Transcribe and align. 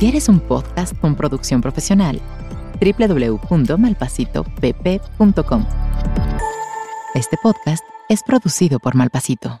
¿Quieres 0.00 0.28
un 0.30 0.40
podcast 0.40 0.98
con 0.98 1.14
producción 1.14 1.60
profesional? 1.60 2.18
www.malpasitopp.com. 2.80 5.66
Este 7.14 7.36
podcast 7.42 7.84
es 8.08 8.22
producido 8.22 8.78
por 8.78 8.94
Malpasito. 8.94 9.60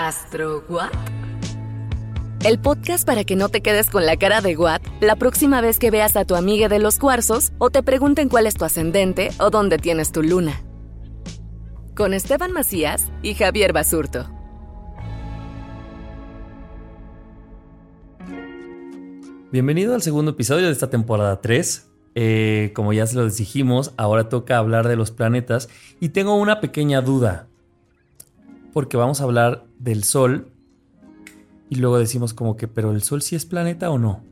¿Astro 0.00 0.64
What? 0.70 0.88
El 2.42 2.58
podcast 2.58 3.06
para 3.06 3.22
que 3.24 3.36
no 3.36 3.50
te 3.50 3.60
quedes 3.60 3.90
con 3.90 4.06
la 4.06 4.16
cara 4.16 4.40
de 4.40 4.56
What 4.56 4.80
la 5.02 5.14
próxima 5.16 5.60
vez 5.60 5.78
que 5.78 5.90
veas 5.90 6.16
a 6.16 6.24
tu 6.24 6.36
amiga 6.36 6.70
de 6.70 6.78
los 6.78 6.98
cuarzos 6.98 7.52
o 7.58 7.68
te 7.68 7.82
pregunten 7.82 8.30
cuál 8.30 8.46
es 8.46 8.54
tu 8.54 8.64
ascendente 8.64 9.28
o 9.38 9.50
dónde 9.50 9.76
tienes 9.76 10.10
tu 10.10 10.22
luna. 10.22 10.62
Con 11.94 12.14
Esteban 12.14 12.50
Macías 12.50 13.12
y 13.22 13.34
Javier 13.34 13.74
Basurto. 13.74 14.26
Bienvenido 19.52 19.94
al 19.94 20.00
segundo 20.00 20.30
episodio 20.30 20.64
de 20.64 20.72
esta 20.72 20.88
temporada 20.88 21.42
3. 21.42 21.90
Eh, 22.14 22.72
como 22.74 22.94
ya 22.94 23.06
se 23.06 23.16
lo 23.16 23.28
dijimos, 23.28 23.92
ahora 23.98 24.30
toca 24.30 24.56
hablar 24.56 24.88
de 24.88 24.96
los 24.96 25.10
planetas 25.10 25.68
y 26.00 26.08
tengo 26.08 26.36
una 26.36 26.62
pequeña 26.62 27.02
duda. 27.02 27.48
Porque 28.72 28.96
vamos 28.96 29.20
a 29.20 29.24
hablar 29.24 29.69
del 29.80 30.04
Sol 30.04 30.52
y 31.68 31.76
luego 31.76 31.98
decimos 31.98 32.34
como 32.34 32.56
que, 32.56 32.68
pero 32.68 32.92
¿el 32.92 33.02
Sol 33.02 33.22
sí 33.22 33.34
es 33.34 33.46
planeta 33.46 33.90
o 33.90 33.98
no? 33.98 34.22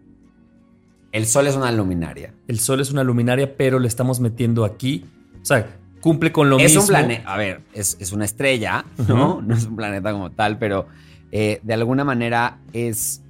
El 1.10 1.26
sol 1.26 1.46
es 1.46 1.56
una 1.56 1.72
luminaria. 1.72 2.34
El 2.48 2.60
Sol 2.60 2.80
es 2.80 2.90
una 2.90 3.02
luminaria, 3.02 3.56
pero 3.56 3.78
le 3.78 3.88
estamos 3.88 4.20
metiendo 4.20 4.64
aquí. 4.64 5.06
O 5.40 5.44
sea, 5.44 5.78
cumple 6.00 6.32
con 6.32 6.50
lo 6.50 6.58
es 6.58 6.64
mismo. 6.64 6.82
un 6.82 6.86
planeta. 6.88 7.32
A 7.32 7.38
ver, 7.38 7.62
es, 7.72 7.96
es 7.98 8.12
una 8.12 8.26
estrella, 8.26 8.84
¿no? 9.08 9.40
No 9.46 9.54
es 9.54 9.64
un 9.64 9.74
planeta 9.74 10.12
como 10.12 10.30
tal, 10.30 10.58
pero 10.58 10.86
eh, 11.32 11.60
de 11.62 11.74
alguna 11.74 12.04
manera 12.04 12.58
es. 12.72 13.22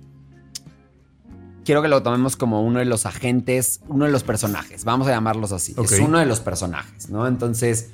Quiero 1.64 1.82
que 1.82 1.88
lo 1.88 2.02
tomemos 2.02 2.34
como 2.36 2.62
uno 2.64 2.78
de 2.78 2.86
los 2.86 3.06
agentes, 3.06 3.80
uno 3.88 4.06
de 4.06 4.10
los 4.10 4.24
personajes. 4.24 4.84
Vamos 4.84 5.06
a 5.06 5.10
llamarlos 5.10 5.52
así. 5.52 5.74
Es 5.80 6.00
uno 6.00 6.18
de 6.18 6.26
los 6.26 6.40
personajes, 6.40 7.10
¿no? 7.10 7.28
Entonces, 7.28 7.90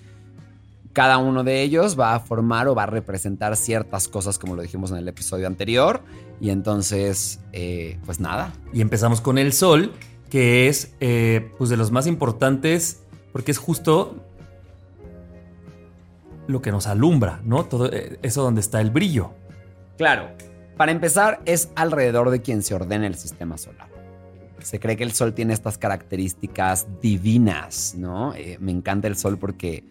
cada 0.95 1.19
uno 1.19 1.45
de 1.45 1.61
ellos 1.61 2.01
va 2.01 2.15
a 2.15 2.21
formar 2.21 2.69
o 2.69 2.75
va 2.75 2.85
a 2.85 2.87
representar 2.87 3.57
ciertas 3.57 4.09
cosas, 4.09 4.39
como 4.39 4.57
lo 4.57 4.63
dijimos 4.63 4.91
en 4.91 4.97
el 4.97 5.09
episodio 5.09 5.47
anterior. 5.47 6.01
Y 6.41 6.49
entonces, 6.49 7.41
eh, 7.53 7.99
pues 8.07 8.21
nada. 8.21 8.55
Y 8.73 8.81
empezamos 8.81 9.21
con 9.21 9.37
el 9.37 9.53
Sol, 9.53 9.93
que 10.31 10.69
es 10.69 10.95
eh, 11.01 11.51
pues 11.59 11.69
de 11.69 11.77
los 11.77 11.91
más 11.91 12.07
importantes, 12.07 13.03
porque 13.33 13.51
es 13.51 13.59
justo 13.59 14.17
lo 16.47 16.63
que 16.63 16.73
nos 16.73 16.87
alumbra, 16.87 17.41
¿no? 17.45 17.65
Todo 17.65 17.93
eh, 17.93 18.19
eso 18.23 18.43
donde 18.43 18.61
está 18.61 18.81
el 18.81 18.91
brillo. 18.91 19.33
Claro, 19.97 20.29
para 20.77 20.93
empezar, 20.93 21.41
es 21.45 21.71
alrededor 21.77 22.31
de 22.31 22.43
quien 22.43 22.63
se 22.63 22.75
ordena 22.75 23.07
el 23.07 23.15
sistema 23.15 23.59
solar. 23.59 23.89
Se 24.61 24.81
cree 24.81 24.97
que 24.97 25.05
el 25.05 25.13
Sol 25.13 25.35
tiene 25.35 25.53
estas 25.53 25.79
características 25.79 26.87
divinas, 27.01 27.95
¿no? 27.97 28.35
Eh, 28.35 28.57
me 28.61 28.73
encanta 28.73 29.09
el 29.09 29.17
Sol 29.17 29.39
porque 29.39 29.85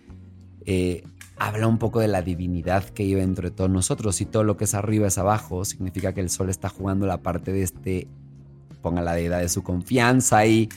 eh, 0.65 1.03
habla 1.37 1.67
un 1.67 1.77
poco 1.77 1.99
de 1.99 2.07
la 2.07 2.21
divinidad 2.21 2.83
que 2.85 3.03
vive 3.03 3.21
dentro 3.21 3.49
de 3.49 3.55
todos 3.55 3.69
nosotros 3.69 4.21
y 4.21 4.25
todo 4.25 4.43
lo 4.43 4.57
que 4.57 4.65
es 4.65 4.73
arriba 4.73 5.07
es 5.07 5.17
abajo, 5.17 5.65
significa 5.65 6.13
que 6.13 6.21
el 6.21 6.29
Sol 6.29 6.49
está 6.49 6.69
jugando 6.69 7.05
la 7.05 7.21
parte 7.21 7.51
de 7.51 7.63
este, 7.63 8.07
ponga 8.81 9.01
la 9.01 9.13
deidad 9.13 9.39
de 9.39 9.49
su 9.49 9.63
confianza 9.63 10.37
ahí, 10.37 10.69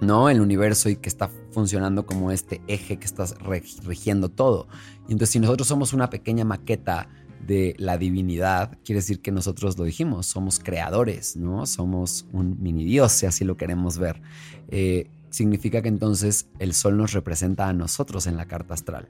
¿no? 0.00 0.28
El 0.28 0.40
universo 0.40 0.88
y 0.88 0.96
que 0.96 1.08
está 1.08 1.30
funcionando 1.52 2.06
como 2.06 2.30
este 2.30 2.60
eje 2.66 2.98
que 2.98 3.06
está 3.06 3.26
rigiendo 3.84 4.28
todo. 4.28 4.66
Y 5.08 5.12
entonces 5.12 5.30
si 5.30 5.40
nosotros 5.40 5.68
somos 5.68 5.92
una 5.92 6.10
pequeña 6.10 6.44
maqueta 6.44 7.08
de 7.46 7.74
la 7.78 7.96
divinidad, 7.96 8.78
quiere 8.84 9.00
decir 9.00 9.20
que 9.20 9.32
nosotros 9.32 9.78
lo 9.78 9.84
dijimos, 9.84 10.26
somos 10.26 10.58
creadores, 10.58 11.36
¿no? 11.36 11.66
Somos 11.66 12.26
un 12.32 12.62
mini 12.62 12.84
dios, 12.84 13.12
si 13.12 13.26
así 13.26 13.44
lo 13.44 13.56
queremos 13.56 13.98
ver. 13.98 14.20
Eh, 14.68 15.08
significa 15.30 15.82
que 15.82 15.88
entonces 15.88 16.46
el 16.58 16.74
sol 16.74 16.96
nos 16.96 17.12
representa 17.12 17.68
a 17.68 17.72
nosotros 17.72 18.26
en 18.26 18.36
la 18.36 18.46
carta 18.46 18.74
astral. 18.74 19.08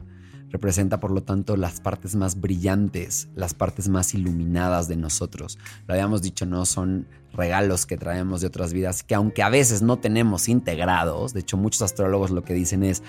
Representa, 0.51 0.99
por 0.99 1.13
lo 1.13 1.23
tanto, 1.23 1.57
las 1.57 1.81
partes 1.81 2.17
más 2.17 2.41
brillantes, 2.41 3.29
las 3.35 3.55
partes 3.55 3.89
más 3.89 4.15
iluminadas 4.15 4.89
de 4.89 4.97
nosotros. 4.97 5.59
Lo 5.87 5.95
habíamos 5.95 6.23
dicho, 6.23 6.45
no 6.45 6.67
son 6.67 7.07
regalos 7.33 7.87
que 7.87 7.97
traemos 7.97 8.41
de 8.41 8.49
otras 8.49 8.73
vidas, 8.73 9.03
que 9.03 9.15
aunque 9.15 9.43
a 9.43 9.49
veces 9.49 9.83
no 9.83 9.99
tenemos 9.99 10.49
integrados, 10.49 11.33
de 11.33 11.41
hecho 11.41 11.57
muchos 11.57 11.83
astrólogos 11.83 12.31
lo 12.31 12.43
que 12.43 12.55
dicen 12.55 12.83
es, 12.83 13.03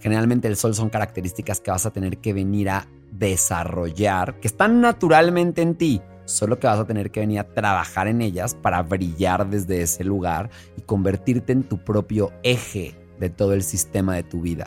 generalmente 0.00 0.46
el 0.46 0.56
sol 0.56 0.74
son 0.74 0.90
características 0.90 1.60
que 1.60 1.72
vas 1.72 1.86
a 1.86 1.90
tener 1.90 2.18
que 2.18 2.32
venir 2.32 2.70
a 2.70 2.86
desarrollar, 3.10 4.38
que 4.38 4.48
están 4.48 4.80
naturalmente 4.80 5.62
en 5.62 5.74
ti, 5.74 6.00
solo 6.24 6.58
que 6.58 6.66
vas 6.66 6.78
a 6.78 6.86
tener 6.86 7.10
que 7.10 7.20
venir 7.20 7.40
a 7.40 7.48
trabajar 7.48 8.08
en 8.08 8.22
ellas 8.22 8.54
para 8.54 8.82
brillar 8.82 9.48
desde 9.48 9.82
ese 9.82 10.04
lugar 10.04 10.50
y 10.76 10.82
convertirte 10.82 11.52
en 11.52 11.62
tu 11.62 11.78
propio 11.78 12.32
eje 12.42 12.94
de 13.20 13.30
todo 13.30 13.52
el 13.54 13.62
sistema 13.62 14.14
de 14.16 14.22
tu 14.22 14.40
vida, 14.40 14.64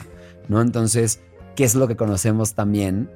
¿no? 0.48 0.62
Entonces, 0.62 1.22
¿qué 1.56 1.64
es 1.64 1.76
lo 1.76 1.88
que 1.88 1.96
conocemos 1.96 2.54
también 2.54 3.10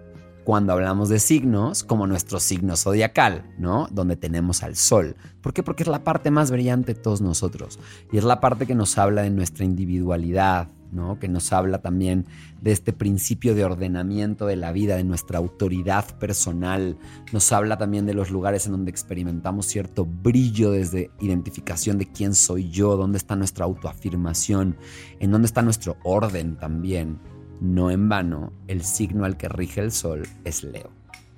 cuando 0.44 0.74
hablamos 0.74 1.10
de 1.10 1.20
signos 1.20 1.84
como 1.84 2.08
nuestro 2.08 2.40
signo 2.40 2.76
zodiacal, 2.76 3.54
¿no? 3.58 3.88
Donde 3.92 4.16
tenemos 4.16 4.64
al 4.64 4.76
sol. 4.76 5.16
¿Por 5.42 5.54
qué? 5.54 5.64
Porque 5.64 5.84
es 5.84 5.90
la 5.90 6.04
parte 6.04 6.32
más 6.32 6.52
brillante 6.52 6.94
de 6.94 7.00
todos 7.00 7.22
nosotros 7.22 7.80
y 8.12 8.18
es 8.18 8.24
la 8.24 8.40
parte 8.40 8.66
que 8.66 8.76
nos 8.76 8.98
habla 8.98 9.22
de 9.22 9.30
nuestra 9.30 9.66
individualidad, 9.66 10.70
¿no? 10.92 11.20
Que 11.20 11.28
nos 11.28 11.54
habla 11.54 11.82
también 11.82 12.26
de 12.62 12.72
este 12.72 12.94
principio 12.94 13.56
de 13.56 13.66
ordenamiento 13.66 14.46
de 14.46 14.56
la 14.56 14.72
vida, 14.72 14.96
de 14.96 15.04
nuestra 15.04 15.40
autoridad 15.40 16.18
personal. 16.18 16.98
Nos 17.32 17.52
habla 17.52 17.78
también 17.78 18.06
de 18.06 18.14
los 18.14 18.32
lugares 18.32 18.66
en 18.66 18.74
donde 18.74 18.92
experimentamos 18.92 19.66
cierto 19.66 20.06
brillo 20.06 20.72
desde 20.72 21.12
identificación 21.20 21.98
de 21.98 22.12
quién 22.12 22.36
soy 22.36 22.70
yo, 22.70 22.98
dónde 22.98 23.18
está 23.18 23.36
nuestra 23.36 23.66
autoafirmación, 23.66 24.78
en 25.20 25.32
dónde 25.32 25.46
está 25.46 25.62
nuestro 25.62 25.98
orden 26.04 26.58
también. 26.58 27.20
No 27.60 27.92
en 27.92 28.10
vano, 28.10 28.52
el 28.68 28.84
signo 28.84 29.24
al 29.24 29.38
que 29.38 29.48
rige 29.48 29.82
el 29.82 29.92
sol 29.92 30.24
es 30.44 30.64
Leo. 30.64 30.90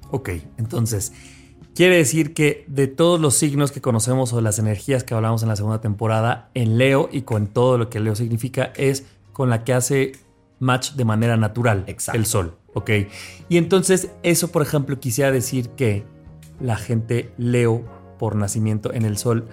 Ok, 0.09 0.29
entonces, 0.57 1.11
quiere 1.75 1.97
decir 1.97 2.33
que 2.33 2.65
de 2.67 2.87
todos 2.87 3.19
los 3.19 3.33
signos 3.33 3.71
que 3.71 3.81
conocemos 3.81 4.31
o 4.31 4.41
las 4.41 4.59
energías 4.59 5.03
que 5.03 5.13
hablamos 5.13 5.43
en 5.43 5.49
la 5.49 5.55
segunda 5.55 5.81
temporada, 5.81 6.49
en 6.53 6.77
Leo 6.77 7.09
y 7.11 7.23
con 7.23 7.47
todo 7.47 7.77
lo 7.77 7.89
que 7.89 7.99
Leo 7.99 8.15
significa, 8.15 8.71
es 8.75 9.05
con 9.33 9.49
la 9.49 9.63
que 9.63 9.73
hace 9.73 10.13
match 10.59 10.93
de 10.93 11.03
manera 11.05 11.35
natural 11.35 11.83
Exacto. 11.87 12.17
el 12.19 12.25
sol. 12.25 12.57
Ok, 12.73 12.89
y 13.49 13.57
entonces 13.57 14.09
eso, 14.23 14.51
por 14.51 14.61
ejemplo, 14.61 14.99
quisiera 14.99 15.31
decir 15.31 15.69
que 15.71 16.05
la 16.59 16.75
gente 16.77 17.31
Leo 17.37 17.83
por 18.17 18.35
nacimiento 18.35 18.93
en 18.93 19.03
el 19.05 19.17
sol, 19.17 19.47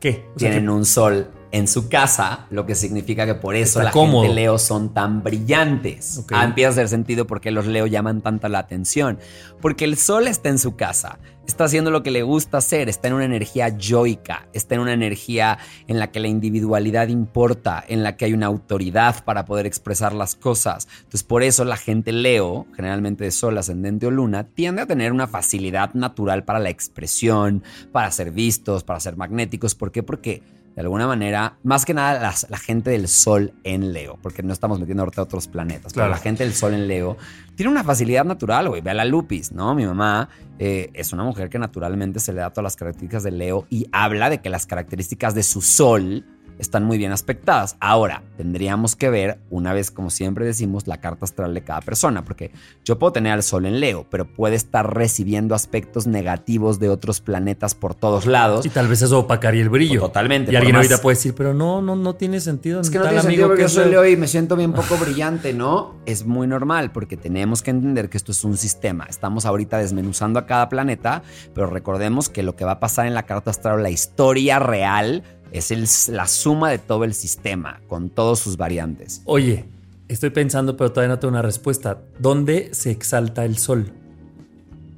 ¿qué? 0.00 0.24
O 0.36 0.38
sea, 0.38 0.50
Tienen 0.50 0.64
que- 0.66 0.70
un 0.70 0.84
sol 0.84 1.28
en 1.50 1.66
su 1.66 1.88
casa, 1.88 2.46
lo 2.50 2.66
que 2.66 2.74
significa 2.74 3.24
que 3.26 3.34
por 3.34 3.56
eso 3.56 3.80
Está 3.80 3.84
la 3.84 3.90
cómodo. 3.90 4.22
gente 4.22 4.34
Leo 4.34 4.58
son 4.58 4.92
tan 4.92 5.22
brillantes. 5.22 6.18
Ok. 6.18 6.32
Ah, 6.34 6.44
empieza 6.44 6.68
a 6.68 6.72
hacer 6.72 6.88
sentido 6.88 7.26
por 7.26 7.40
qué 7.40 7.50
los 7.50 7.66
Leo 7.66 7.86
llaman 7.86 8.20
tanta 8.20 8.48
la 8.48 8.58
atención. 8.58 9.18
Porque 9.60 9.84
el 9.84 9.96
sol 9.96 10.28
está 10.28 10.50
en 10.50 10.58
su 10.58 10.76
casa, 10.76 11.18
está 11.46 11.64
haciendo 11.64 11.90
lo 11.90 12.02
que 12.02 12.10
le 12.10 12.22
gusta 12.22 12.58
hacer, 12.58 12.88
está 12.88 13.08
en 13.08 13.14
una 13.14 13.24
energía 13.24 13.68
yoica, 13.76 14.46
está 14.52 14.74
en 14.74 14.82
una 14.82 14.92
energía 14.92 15.58
en 15.86 15.98
la 15.98 16.10
que 16.10 16.20
la 16.20 16.28
individualidad 16.28 17.08
importa, 17.08 17.82
en 17.88 18.02
la 18.02 18.16
que 18.16 18.26
hay 18.26 18.34
una 18.34 18.46
autoridad 18.46 19.24
para 19.24 19.46
poder 19.46 19.64
expresar 19.66 20.12
las 20.12 20.34
cosas. 20.34 20.86
Entonces, 20.98 21.22
por 21.24 21.42
eso 21.42 21.64
la 21.64 21.78
gente 21.78 22.12
Leo, 22.12 22.66
generalmente 22.76 23.24
de 23.24 23.30
sol, 23.30 23.56
ascendente 23.56 24.06
o 24.06 24.10
luna, 24.10 24.44
tiende 24.44 24.82
a 24.82 24.86
tener 24.86 25.12
una 25.12 25.26
facilidad 25.26 25.94
natural 25.94 26.44
para 26.44 26.58
la 26.58 26.68
expresión, 26.68 27.62
para 27.90 28.10
ser 28.10 28.30
vistos, 28.30 28.84
para 28.84 29.00
ser 29.00 29.16
magnéticos. 29.16 29.74
¿Por 29.74 29.90
qué? 29.90 30.02
Porque 30.02 30.42
de 30.78 30.86
alguna 30.86 31.08
manera, 31.08 31.58
más 31.64 31.84
que 31.84 31.92
nada 31.92 32.20
las- 32.20 32.46
la 32.50 32.56
gente 32.56 32.90
del 32.90 33.08
Sol 33.08 33.52
en 33.64 33.92
Leo, 33.92 34.16
porque 34.22 34.42
no 34.44 34.52
estamos 34.52 34.78
metiendo 34.78 35.02
ahorita 35.02 35.22
otros 35.22 35.48
planetas, 35.48 35.92
Claro. 35.92 36.08
pero 36.10 36.16
la 36.16 36.22
gente 36.22 36.44
del 36.44 36.54
Sol 36.54 36.72
en 36.72 36.86
Leo 36.86 37.16
tiene 37.56 37.72
una 37.72 37.82
facilidad 37.82 38.24
natural, 38.24 38.68
güey. 38.68 38.80
Ve 38.80 38.90
a 38.90 38.94
la 38.94 39.04
Lupis, 39.04 39.50
¿no? 39.50 39.74
Mi 39.74 39.84
mamá 39.86 40.28
eh, 40.60 40.90
es 40.94 41.12
una 41.12 41.24
mujer 41.24 41.50
que 41.50 41.58
naturalmente 41.58 42.20
se 42.20 42.32
le 42.32 42.40
da 42.40 42.50
todas 42.50 42.64
las 42.64 42.76
características 42.76 43.22
de 43.24 43.30
Leo 43.32 43.66
y 43.70 43.86
habla 43.92 44.28
de 44.30 44.38
que 44.40 44.50
las 44.50 44.66
características 44.66 45.34
de 45.34 45.42
su 45.44 45.60
Sol 45.62 46.24
están 46.58 46.84
muy 46.84 46.98
bien 46.98 47.12
aspectadas. 47.12 47.76
Ahora, 47.80 48.22
tendríamos 48.36 48.96
que 48.96 49.10
ver, 49.10 49.38
una 49.50 49.72
vez, 49.72 49.90
como 49.90 50.10
siempre 50.10 50.44
decimos, 50.44 50.86
la 50.86 50.98
carta 51.00 51.24
astral 51.24 51.54
de 51.54 51.62
cada 51.62 51.80
persona, 51.80 52.24
porque 52.24 52.52
yo 52.84 52.98
puedo 52.98 53.12
tener 53.12 53.32
al 53.32 53.42
Sol 53.42 53.66
en 53.66 53.80
Leo, 53.80 54.06
pero 54.10 54.26
puede 54.32 54.56
estar 54.56 54.94
recibiendo 54.94 55.54
aspectos 55.54 56.06
negativos 56.06 56.78
de 56.78 56.88
otros 56.88 57.20
planetas 57.20 57.74
por 57.74 57.94
todos 57.94 58.26
lados. 58.26 58.66
Y 58.66 58.70
tal 58.70 58.88
vez 58.88 59.02
eso 59.02 59.20
opacaría 59.20 59.62
el 59.62 59.68
brillo. 59.68 60.00
Totalmente, 60.00 60.52
Y 60.52 60.56
alguien 60.56 60.74
más- 60.76 60.84
ahorita 60.86 61.02
puede 61.02 61.16
decir, 61.16 61.34
pero 61.34 61.54
no, 61.54 61.80
no, 61.82 61.96
no 61.96 62.14
tiene 62.14 62.40
sentido. 62.40 62.80
Es 62.80 62.90
que 62.90 62.98
no 62.98 63.04
tiene 63.04 63.18
amigo 63.20 63.28
sentido 63.30 63.48
porque 63.48 63.62
que 63.62 63.68
yo 63.68 63.74
soy 63.82 63.90
Leo 63.90 64.06
y 64.06 64.16
me 64.16 64.26
siento 64.26 64.56
bien 64.56 64.72
poco 64.72 64.96
brillante, 65.00 65.52
¿no? 65.54 65.96
Es 66.06 66.26
muy 66.26 66.46
normal 66.46 66.92
porque 66.92 67.16
tenemos 67.16 67.62
que 67.62 67.70
entender 67.70 68.08
que 68.08 68.16
esto 68.16 68.32
es 68.32 68.44
un 68.44 68.56
sistema. 68.56 69.06
Estamos 69.08 69.46
ahorita 69.46 69.78
desmenuzando 69.78 70.38
a 70.38 70.46
cada 70.46 70.68
planeta, 70.68 71.22
pero 71.54 71.66
recordemos 71.68 72.28
que 72.28 72.42
lo 72.42 72.56
que 72.56 72.64
va 72.64 72.72
a 72.72 72.80
pasar 72.80 73.06
en 73.06 73.14
la 73.14 73.24
carta 73.24 73.50
astral, 73.50 73.82
la 73.82 73.90
historia 73.90 74.58
real, 74.58 75.22
es 75.52 75.70
el- 75.70 75.86
la 76.14 76.26
suma 76.26 76.70
de 76.70 76.78
todo 76.78 77.04
el 77.04 77.14
sistema, 77.14 77.80
con 77.88 78.10
todos 78.10 78.38
sus 78.40 78.56
variantes. 78.56 79.22
Oye, 79.24 79.64
estoy 80.08 80.30
pensando, 80.30 80.76
pero 80.76 80.92
todavía 80.92 81.14
no 81.14 81.18
tengo 81.18 81.32
una 81.32 81.42
respuesta. 81.42 81.98
¿Dónde 82.18 82.70
se 82.72 82.90
exalta 82.90 83.44
el 83.44 83.58
sol? 83.58 83.92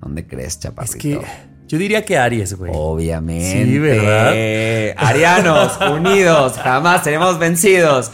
¿Dónde 0.01 0.27
crees, 0.27 0.59
chaparrito? 0.59 0.97
Es 0.97 1.03
que 1.03 1.21
yo 1.69 1.79
diría 1.79 2.05
que 2.05 2.17
Aries, 2.19 2.55
güey. 2.55 2.73
Obviamente. 2.75 3.65
Sí, 3.65 3.79
¿verdad? 3.79 4.29
Arianos, 4.97 5.79
unidos, 5.93 6.55
jamás 6.55 7.05
seremos 7.05 7.39
vencidos. 7.39 8.11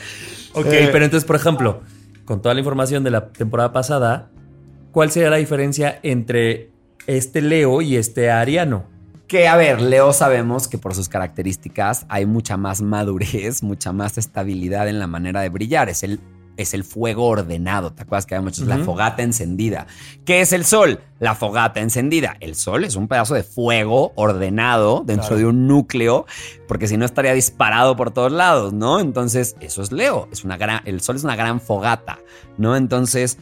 Ok, 0.52 0.66
Eh. 0.66 0.88
pero 0.92 1.04
entonces, 1.04 1.26
por 1.26 1.36
ejemplo, 1.36 1.80
con 2.24 2.42
toda 2.42 2.54
la 2.54 2.60
información 2.60 3.04
de 3.04 3.10
la 3.10 3.28
temporada 3.28 3.72
pasada, 3.72 4.30
¿cuál 4.92 5.10
sería 5.10 5.30
la 5.30 5.36
diferencia 5.36 6.00
entre 6.02 6.70
este 7.06 7.40
Leo 7.40 7.80
y 7.82 7.96
este 7.96 8.30
Ariano? 8.30 8.84
Que, 9.28 9.48
a 9.48 9.56
ver, 9.56 9.80
Leo 9.80 10.12
sabemos 10.12 10.68
que 10.68 10.78
por 10.78 10.94
sus 10.94 11.08
características 11.08 12.06
hay 12.08 12.26
mucha 12.26 12.56
más 12.56 12.80
madurez, 12.80 13.62
mucha 13.62 13.92
más 13.92 14.18
estabilidad 14.18 14.88
en 14.88 14.98
la 15.00 15.08
manera 15.08 15.40
de 15.40 15.48
brillar. 15.48 15.88
Es 15.88 16.04
el, 16.04 16.20
es 16.56 16.74
el 16.74 16.84
fuego 16.84 17.26
ordenado. 17.26 17.92
¿Te 17.92 18.02
acuerdas 18.02 18.24
que 18.24 18.36
habíamos 18.36 18.52
dicho? 18.52 18.62
Es 18.62 18.68
la 18.68 18.76
Ujú. 18.76 18.84
fogata 18.84 19.24
encendida. 19.24 19.88
¿Qué 20.24 20.42
es 20.42 20.52
el 20.52 20.64
sol? 20.64 21.00
La 21.18 21.34
fogata 21.34 21.80
encendida. 21.80 22.36
El 22.38 22.54
sol 22.54 22.84
es 22.84 22.94
un 22.94 23.08
pedazo 23.08 23.34
de 23.34 23.42
fuego 23.42 24.12
ordenado 24.14 25.02
dentro 25.04 25.26
Claro. 25.30 25.38
de 25.38 25.46
un 25.46 25.66
núcleo, 25.66 26.24
porque 26.68 26.86
si 26.86 26.96
no 26.96 27.04
estaría 27.04 27.32
disparado 27.32 27.96
por 27.96 28.12
todos 28.12 28.30
lados, 28.30 28.72
¿no? 28.74 29.00
Entonces, 29.00 29.56
eso 29.60 29.82
es 29.82 29.90
Leo. 29.90 30.28
Es 30.30 30.44
una 30.44 30.56
gran, 30.56 30.82
el 30.84 31.00
sol 31.00 31.16
es 31.16 31.24
una 31.24 31.34
gran 31.34 31.60
fogata, 31.60 32.20
¿no? 32.58 32.76
Entonces, 32.76 33.38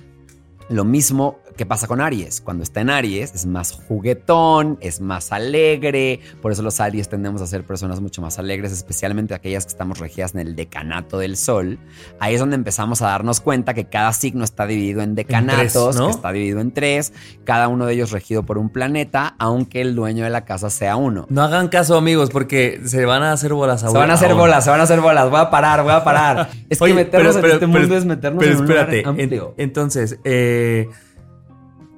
lo 0.70 0.84
mismo 0.84 1.40
que 1.56 1.66
pasa 1.66 1.86
con 1.86 2.00
Aries. 2.00 2.40
Cuando 2.40 2.62
está 2.62 2.80
en 2.80 2.90
Aries 2.90 3.34
es 3.34 3.46
más 3.46 3.72
juguetón, 3.72 4.78
es 4.80 5.00
más 5.00 5.32
alegre. 5.32 6.20
Por 6.42 6.52
eso 6.52 6.62
los 6.62 6.80
Aries 6.80 7.08
tendemos 7.08 7.40
a 7.42 7.46
ser 7.46 7.64
personas 7.64 8.00
mucho 8.00 8.20
más 8.22 8.38
alegres, 8.38 8.72
especialmente 8.72 9.34
aquellas 9.34 9.64
que 9.64 9.70
estamos 9.70 9.98
regidas 9.98 10.34
en 10.34 10.40
el 10.40 10.56
decanato 10.56 11.18
del 11.18 11.36
Sol. 11.36 11.78
Ahí 12.20 12.34
es 12.34 12.40
donde 12.40 12.56
empezamos 12.56 13.02
a 13.02 13.06
darnos 13.06 13.40
cuenta 13.40 13.74
que 13.74 13.84
cada 13.86 14.12
signo 14.12 14.44
está 14.44 14.66
dividido 14.66 15.02
en 15.02 15.14
decanatos, 15.14 15.96
¿no? 15.96 16.06
que 16.06 16.12
está 16.12 16.32
dividido 16.32 16.60
en 16.60 16.72
tres, 16.72 17.12
cada 17.44 17.68
uno 17.68 17.86
de 17.86 17.94
ellos 17.94 18.10
regido 18.10 18.42
por 18.44 18.58
un 18.58 18.68
planeta, 18.70 19.34
aunque 19.38 19.80
el 19.80 19.94
dueño 19.94 20.24
de 20.24 20.30
la 20.30 20.44
casa 20.44 20.70
sea 20.70 20.96
uno. 20.96 21.26
No 21.28 21.42
hagan 21.42 21.68
caso, 21.68 21.96
amigos, 21.96 22.30
porque 22.30 22.80
se 22.84 23.04
van 23.04 23.22
a 23.22 23.32
hacer 23.32 23.52
bolas 23.54 23.80
Se 23.80 23.88
van 23.88 24.10
a 24.10 24.14
hacer 24.14 24.34
bolas, 24.34 24.64
se 24.64 24.70
van 24.70 24.80
a 24.80 24.84
hacer 24.84 25.00
bolas. 25.00 25.30
Voy 25.30 25.40
a 25.40 25.50
parar, 25.50 25.82
voy 25.82 25.92
a 25.92 26.02
parar. 26.04 26.50
Es 26.68 26.80
Oye, 26.82 26.92
que 26.92 26.96
meternos 27.04 27.36
pero- 27.36 27.46
en 27.48 27.52
este 27.54 27.58
pero- 27.60 27.68
mundo 27.68 27.88
pero- 27.88 27.98
es 27.98 28.04
meternos 28.04 28.42
en 28.44 28.50
un 28.50 28.56
lugar 28.66 28.76
espérate, 28.90 29.00
en- 29.00 29.08
amplio. 29.08 29.54
entonces, 29.56 30.18
eh, 30.24 30.88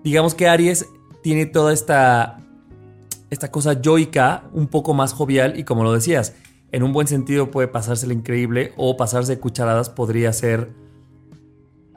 digamos 0.06 0.36
que 0.36 0.46
Aries 0.46 0.88
tiene 1.20 1.46
toda 1.46 1.72
esta, 1.72 2.38
esta 3.28 3.50
cosa 3.50 3.80
yoica, 3.80 4.44
un 4.52 4.68
poco 4.68 4.94
más 4.94 5.12
jovial, 5.12 5.58
y 5.58 5.64
como 5.64 5.82
lo 5.82 5.92
decías, 5.92 6.34
en 6.70 6.84
un 6.84 6.92
buen 6.92 7.08
sentido 7.08 7.50
puede 7.50 7.66
pasársela 7.66 8.12
increíble, 8.12 8.72
o 8.76 8.96
pasarse 8.96 9.40
cucharadas 9.40 9.90
podría 9.90 10.32
ser, 10.32 10.70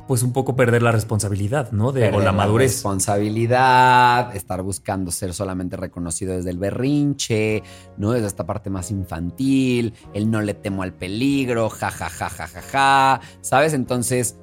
pues, 0.07 0.23
un 0.23 0.33
poco 0.33 0.55
perder 0.55 0.81
la 0.81 0.91
responsabilidad, 0.91 1.71
¿no? 1.71 1.91
De, 1.91 2.09
o 2.09 2.19
la 2.19 2.31
madurez. 2.31 2.71
responsabilidad, 2.71 4.35
estar 4.35 4.63
buscando 4.63 5.11
ser 5.11 5.35
solamente 5.35 5.77
reconocido 5.77 6.35
desde 6.35 6.49
el 6.49 6.57
berrinche, 6.57 7.61
¿no? 7.97 8.13
Desde 8.13 8.25
esta 8.25 8.47
parte 8.47 8.71
más 8.71 8.89
infantil, 8.89 9.93
el 10.15 10.31
no 10.31 10.41
le 10.41 10.55
temo 10.55 10.81
al 10.81 10.93
peligro, 10.93 11.69
ja, 11.69 11.91
ja, 11.91 12.09
ja, 12.09 12.27
ja, 12.27 12.47
ja, 12.47 12.61
ja, 12.63 13.21
¿sabes? 13.41 13.75
Entonces 13.75 14.35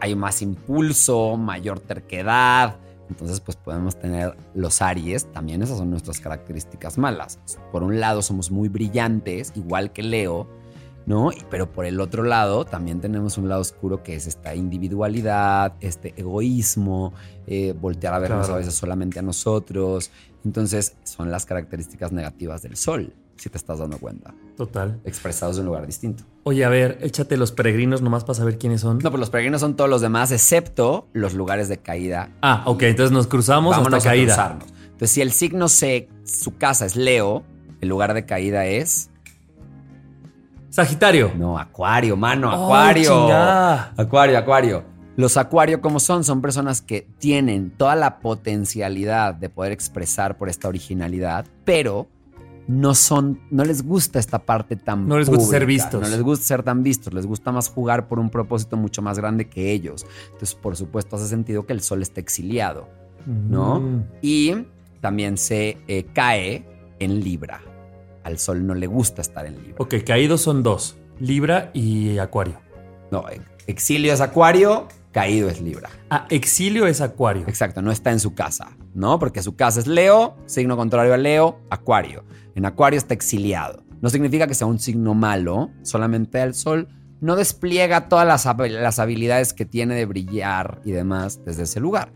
hay 0.00 0.14
más 0.14 0.42
impulso, 0.42 1.36
mayor 1.36 1.80
terquedad. 1.80 2.76
Entonces, 3.08 3.40
pues 3.40 3.56
podemos 3.56 3.98
tener 3.98 4.36
los 4.54 4.82
Aries, 4.82 5.32
también 5.32 5.62
esas 5.62 5.78
son 5.78 5.90
nuestras 5.90 6.20
características 6.20 6.98
malas. 6.98 7.38
Por 7.72 7.82
un 7.82 8.00
lado, 8.00 8.20
somos 8.20 8.50
muy 8.50 8.68
brillantes, 8.68 9.52
igual 9.56 9.92
que 9.94 10.02
Leo, 10.02 10.46
¿no? 11.06 11.30
Pero 11.50 11.72
por 11.72 11.86
el 11.86 12.00
otro 12.00 12.22
lado, 12.22 12.66
también 12.66 13.00
tenemos 13.00 13.38
un 13.38 13.48
lado 13.48 13.62
oscuro 13.62 14.02
que 14.02 14.14
es 14.14 14.26
esta 14.26 14.54
individualidad, 14.54 15.72
este 15.80 16.12
egoísmo, 16.18 17.14
eh, 17.46 17.72
voltear 17.80 18.12
a 18.12 18.18
vernos 18.18 18.40
Claro. 18.40 18.54
a 18.56 18.58
veces 18.58 18.74
solamente 18.74 19.18
a 19.18 19.22
nosotros. 19.22 20.10
Entonces, 20.44 20.96
son 21.04 21.30
las 21.30 21.46
características 21.46 22.12
negativas 22.12 22.60
del 22.60 22.76
sol, 22.76 23.14
si 23.38 23.48
te 23.50 23.56
estás 23.58 23.78
dando 23.78 23.98
cuenta, 23.98 24.34
Total. 24.56 25.00
expresados 25.04 25.56
de 25.56 25.60
un 25.62 25.66
lugar 25.68 25.86
distinto. 25.86 26.24
Oye, 26.44 26.64
a 26.64 26.68
ver, 26.68 26.98
échate 27.02 27.36
los 27.36 27.52
peregrinos 27.52 28.02
nomás 28.02 28.24
para 28.24 28.34
saber 28.34 28.58
quiénes 28.58 28.80
son. 28.80 28.98
No, 28.98 29.10
pues 29.10 29.20
los 29.20 29.30
peregrinos 29.30 29.60
son 29.60 29.76
todos 29.76 29.88
los 29.88 30.00
demás, 30.00 30.30
excepto 30.32 31.08
los 31.12 31.34
lugares 31.34 31.68
de 31.68 31.78
caída. 31.78 32.30
Ah, 32.42 32.62
ok, 32.66 32.82
entonces 32.84 33.12
nos 33.12 33.26
cruzamos 33.26 33.76
hasta 33.76 33.96
a 33.96 34.00
caída. 34.00 34.34
cruzarnos. 34.34 34.64
Entonces, 34.84 35.10
si 35.10 35.20
el 35.22 35.32
signo 35.32 35.68
C, 35.68 36.08
su 36.24 36.56
casa 36.56 36.84
es 36.86 36.96
Leo, 36.96 37.44
el 37.80 37.88
lugar 37.88 38.12
de 38.14 38.26
caída 38.26 38.66
es. 38.66 39.10
Sagitario. 40.70 41.32
No, 41.36 41.58
Acuario, 41.58 42.16
mano, 42.16 42.50
Oh, 42.50 42.64
Acuario. 42.64 43.32
acuario, 43.96 44.38
Acuario. 44.38 44.84
Los 45.16 45.36
Acuario, 45.36 45.80
como 45.80 45.98
son? 45.98 46.22
Son 46.24 46.40
personas 46.40 46.80
que 46.82 47.08
tienen 47.18 47.70
toda 47.70 47.96
la 47.96 48.20
potencialidad 48.20 49.34
de 49.34 49.48
poder 49.48 49.72
expresar 49.72 50.36
por 50.36 50.48
esta 50.48 50.68
originalidad, 50.68 51.46
pero 51.64 52.06
no 52.68 52.94
son, 52.94 53.40
no 53.50 53.64
les 53.64 53.82
gusta 53.82 54.18
esta 54.18 54.40
parte 54.40 54.76
tan 54.76 55.08
No 55.08 55.18
les 55.18 55.28
gusta 55.28 55.46
ser 55.46 55.66
vistos. 55.66 56.02
No 56.02 56.08
les 56.08 56.22
gusta 56.22 56.44
ser 56.44 56.62
tan 56.62 56.82
vistos, 56.82 57.14
les 57.14 57.26
gusta 57.26 57.50
más 57.50 57.70
jugar 57.70 58.08
por 58.08 58.18
un 58.18 58.28
propósito 58.28 58.76
mucho 58.76 59.00
más 59.00 59.18
grande 59.18 59.48
que 59.48 59.72
ellos. 59.72 60.06
Entonces, 60.26 60.54
por 60.54 60.76
supuesto, 60.76 61.16
hace 61.16 61.26
sentido 61.26 61.64
que 61.64 61.72
el 61.72 61.80
sol 61.80 62.02
esté 62.02 62.20
exiliado, 62.20 62.86
¿no? 63.26 63.80
Mm. 63.80 64.04
Y 64.20 64.66
también 65.00 65.38
se 65.38 65.78
eh, 65.88 66.06
cae 66.12 66.66
en 66.98 67.24
Libra. 67.24 67.62
Al 68.22 68.38
sol 68.38 68.66
no 68.66 68.74
le 68.74 68.86
gusta 68.86 69.22
estar 69.22 69.46
en 69.46 69.54
Libra. 69.62 69.76
Ok, 69.78 69.94
caídos 70.04 70.42
son 70.42 70.62
dos: 70.62 70.98
Libra 71.18 71.70
y 71.72 72.18
Acuario. 72.18 72.60
No, 73.10 73.24
exilio 73.66 74.12
es 74.12 74.20
Acuario, 74.20 74.88
caído 75.12 75.48
es 75.48 75.60
Libra. 75.60 75.90
Ah, 76.10 76.26
exilio 76.30 76.86
es 76.86 77.00
Acuario. 77.00 77.44
Exacto, 77.48 77.82
no 77.82 77.90
está 77.92 78.10
en 78.12 78.20
su 78.20 78.34
casa, 78.34 78.76
¿no? 78.94 79.18
Porque 79.18 79.42
su 79.42 79.56
casa 79.56 79.80
es 79.80 79.86
Leo, 79.86 80.36
signo 80.46 80.76
contrario 80.76 81.14
a 81.14 81.16
Leo, 81.16 81.60
Acuario. 81.70 82.24
En 82.54 82.66
Acuario 82.66 82.98
está 82.98 83.14
exiliado. 83.14 83.82
No 84.00 84.10
significa 84.10 84.46
que 84.46 84.54
sea 84.54 84.66
un 84.66 84.78
signo 84.78 85.14
malo, 85.14 85.70
solamente 85.82 86.40
el 86.42 86.54
Sol 86.54 86.88
no 87.20 87.34
despliega 87.34 88.08
todas 88.08 88.26
las, 88.26 88.46
hab- 88.46 88.68
las 88.70 89.00
habilidades 89.00 89.52
que 89.52 89.64
tiene 89.64 89.96
de 89.96 90.06
brillar 90.06 90.80
y 90.84 90.92
demás 90.92 91.40
desde 91.44 91.64
ese 91.64 91.80
lugar. 91.80 92.12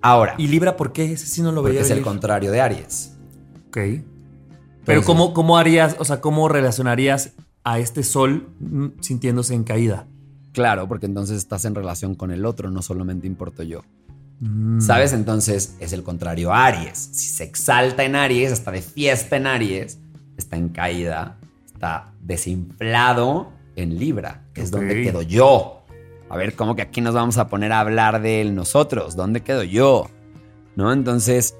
Ahora, 0.00 0.34
¿Y 0.38 0.46
Libra 0.46 0.76
por 0.76 0.92
qué? 0.92 1.12
Ese 1.12 1.26
sí 1.26 1.42
no 1.42 1.50
lo 1.50 1.60
porque 1.60 1.70
veía 1.78 1.82
es 1.82 1.90
el 1.90 2.02
contrario 2.02 2.52
de 2.52 2.60
Aries. 2.60 3.16
Ok. 3.66 3.78
Pero 4.84 5.02
¿cómo, 5.02 5.34
¿cómo 5.34 5.58
harías, 5.58 5.96
o 5.98 6.04
sea, 6.04 6.20
cómo 6.20 6.48
relacionarías 6.48 7.32
a 7.64 7.80
este 7.80 8.04
sol 8.04 8.48
mm, 8.60 8.86
sintiéndose 9.00 9.54
en 9.54 9.64
caída? 9.64 10.06
Claro, 10.58 10.88
porque 10.88 11.06
entonces 11.06 11.36
estás 11.36 11.64
en 11.66 11.76
relación 11.76 12.16
con 12.16 12.32
el 12.32 12.44
otro, 12.44 12.68
no 12.68 12.82
solamente 12.82 13.28
importo 13.28 13.62
yo. 13.62 13.82
Mm. 14.40 14.80
¿Sabes? 14.80 15.12
Entonces 15.12 15.76
es 15.78 15.92
el 15.92 16.02
contrario 16.02 16.52
a 16.52 16.66
Aries. 16.66 16.98
Si 16.98 17.28
se 17.28 17.44
exalta 17.44 18.02
en 18.02 18.16
Aries, 18.16 18.50
está 18.50 18.72
de 18.72 18.82
fiesta 18.82 19.36
en 19.36 19.46
Aries, 19.46 20.00
está 20.36 20.56
en 20.56 20.70
caída, 20.70 21.38
está 21.64 22.12
desinflado 22.20 23.52
en 23.76 24.00
Libra, 24.00 24.48
que 24.52 24.62
es 24.62 24.72
donde 24.72 25.00
quedo 25.00 25.22
yo. 25.22 25.84
A 26.28 26.36
ver, 26.36 26.56
¿cómo 26.56 26.74
que 26.74 26.82
aquí 26.82 27.00
nos 27.02 27.14
vamos 27.14 27.38
a 27.38 27.46
poner 27.46 27.70
a 27.70 27.78
hablar 27.78 28.20
de 28.20 28.44
nosotros? 28.46 29.14
¿Dónde 29.14 29.42
quedo 29.42 29.62
yo? 29.62 30.10
¿No? 30.74 30.92
Entonces, 30.92 31.54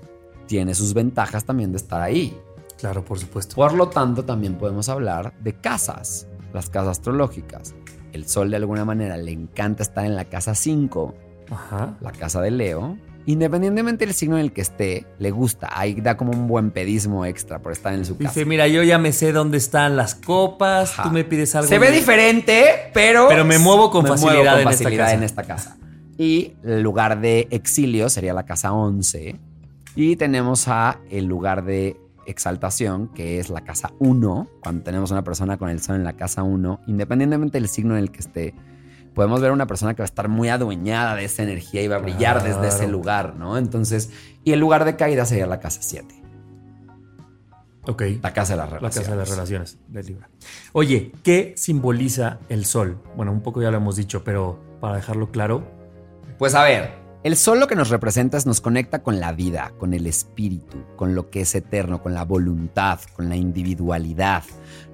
tiene 0.48 0.74
sus 0.74 0.92
ventajas 0.92 1.44
también 1.44 1.70
de 1.70 1.76
estar 1.76 2.02
ahí. 2.02 2.36
Claro, 2.76 3.04
por 3.04 3.20
supuesto. 3.20 3.54
Por 3.54 3.74
lo 3.74 3.90
tanto, 3.90 4.24
también 4.24 4.56
podemos 4.56 4.88
hablar 4.88 5.34
de 5.38 5.52
casas, 5.54 6.26
las 6.52 6.68
casas 6.68 6.98
astrológicas. 6.98 7.76
El 8.12 8.26
sol 8.26 8.50
de 8.50 8.56
alguna 8.56 8.84
manera 8.84 9.16
le 9.16 9.32
encanta 9.32 9.82
estar 9.82 10.04
en 10.04 10.16
la 10.16 10.24
casa 10.24 10.54
5, 10.54 11.14
la 12.00 12.12
casa 12.12 12.40
de 12.40 12.50
Leo, 12.50 12.96
independientemente 13.26 14.06
del 14.06 14.14
signo 14.14 14.36
en 14.36 14.44
el 14.44 14.52
que 14.52 14.62
esté, 14.62 15.06
le 15.18 15.30
gusta. 15.30 15.68
Ahí 15.72 15.94
da 16.00 16.16
como 16.16 16.32
un 16.32 16.48
buen 16.48 16.70
pedismo 16.70 17.26
extra 17.26 17.60
por 17.60 17.72
estar 17.72 17.92
en 17.92 18.06
su 18.06 18.16
casa. 18.16 18.30
Dice, 18.30 18.46
mira, 18.46 18.66
yo 18.68 18.82
ya 18.82 18.98
me 18.98 19.12
sé 19.12 19.32
dónde 19.32 19.58
están 19.58 19.96
las 19.96 20.14
copas, 20.14 20.94
tú 21.02 21.10
me 21.10 21.24
pides 21.24 21.54
algo. 21.54 21.68
Se 21.68 21.78
ve 21.78 21.90
diferente, 21.90 22.90
pero... 22.94 23.28
Pero 23.28 23.44
me 23.44 23.58
muevo 23.58 23.90
con 23.90 24.06
facilidad, 24.06 24.62
en, 24.62 25.22
esta 25.22 25.42
casa. 25.42 25.76
Y 26.16 26.54
el 26.64 26.80
lugar 26.80 27.20
de 27.20 27.48
exilio 27.50 28.08
sería 28.08 28.32
la 28.32 28.44
casa 28.44 28.72
11. 28.72 29.36
Y 29.94 30.16
tenemos 30.16 30.66
a 30.68 30.98
el 31.10 31.26
lugar 31.26 31.64
de 31.64 31.96
exaltación, 32.30 33.08
que 33.08 33.38
es 33.40 33.50
la 33.50 33.62
casa 33.62 33.92
1, 33.98 34.48
cuando 34.62 34.84
tenemos 34.84 35.10
una 35.10 35.24
persona 35.24 35.56
con 35.56 35.68
el 35.68 35.80
sol 35.80 35.96
en 35.96 36.04
la 36.04 36.14
casa 36.14 36.42
1, 36.42 36.82
independientemente 36.86 37.58
del 37.58 37.68
signo 37.68 37.94
en 37.96 38.00
el 38.00 38.10
que 38.10 38.20
esté 38.20 38.54
podemos 39.18 39.40
ver 39.40 39.50
a 39.50 39.52
una 39.52 39.66
persona 39.66 39.94
que 39.94 40.02
va 40.02 40.04
a 40.04 40.06
estar 40.06 40.28
muy 40.28 40.48
adueñada 40.48 41.16
de 41.16 41.24
esa 41.24 41.42
energía 41.42 41.82
y 41.82 41.88
va 41.88 41.96
a 41.96 41.98
brillar 41.98 42.44
desde 42.44 42.68
ese 42.68 42.86
lugar, 42.86 43.34
¿no? 43.34 43.58
Entonces, 43.58 44.10
y 44.44 44.52
el 44.52 44.60
lugar 44.60 44.84
de 44.84 44.94
caída 44.94 45.26
sería 45.26 45.48
la 45.48 45.58
casa 45.58 45.80
7. 45.82 46.22
Ok. 47.88 48.02
La 48.22 48.32
casa 48.32 48.52
de 48.52 48.58
las 48.58 48.70
relaciones. 48.70 48.96
La 48.96 49.00
casa 49.02 49.10
de 49.10 49.16
las 49.16 49.28
relaciones 49.28 49.78
del 49.88 50.06
Libra. 50.06 50.30
Oye, 50.72 51.10
¿qué 51.24 51.54
simboliza 51.56 52.38
el 52.48 52.64
sol? 52.64 53.02
Bueno, 53.16 53.32
un 53.32 53.40
poco 53.40 53.60
ya 53.60 53.72
lo 53.72 53.78
hemos 53.78 53.96
dicho, 53.96 54.22
pero 54.22 54.60
para 54.80 54.94
dejarlo 54.94 55.32
claro. 55.32 55.66
Pues 56.38 56.54
a 56.54 56.62
ver, 56.62 56.92
el 57.24 57.36
sol 57.36 57.58
lo 57.58 57.66
que 57.66 57.74
nos 57.74 57.90
representa 57.90 58.36
es 58.36 58.46
nos 58.46 58.60
conecta 58.60 59.02
con 59.02 59.18
la 59.18 59.32
vida, 59.32 59.72
con 59.78 59.92
el 59.92 60.06
espíritu, 60.06 60.76
con 60.94 61.16
lo 61.16 61.30
que 61.30 61.40
es 61.40 61.54
eterno, 61.56 62.00
con 62.00 62.14
la 62.14 62.24
voluntad, 62.24 63.00
con 63.16 63.28
la 63.28 63.34
individualidad. 63.34 64.44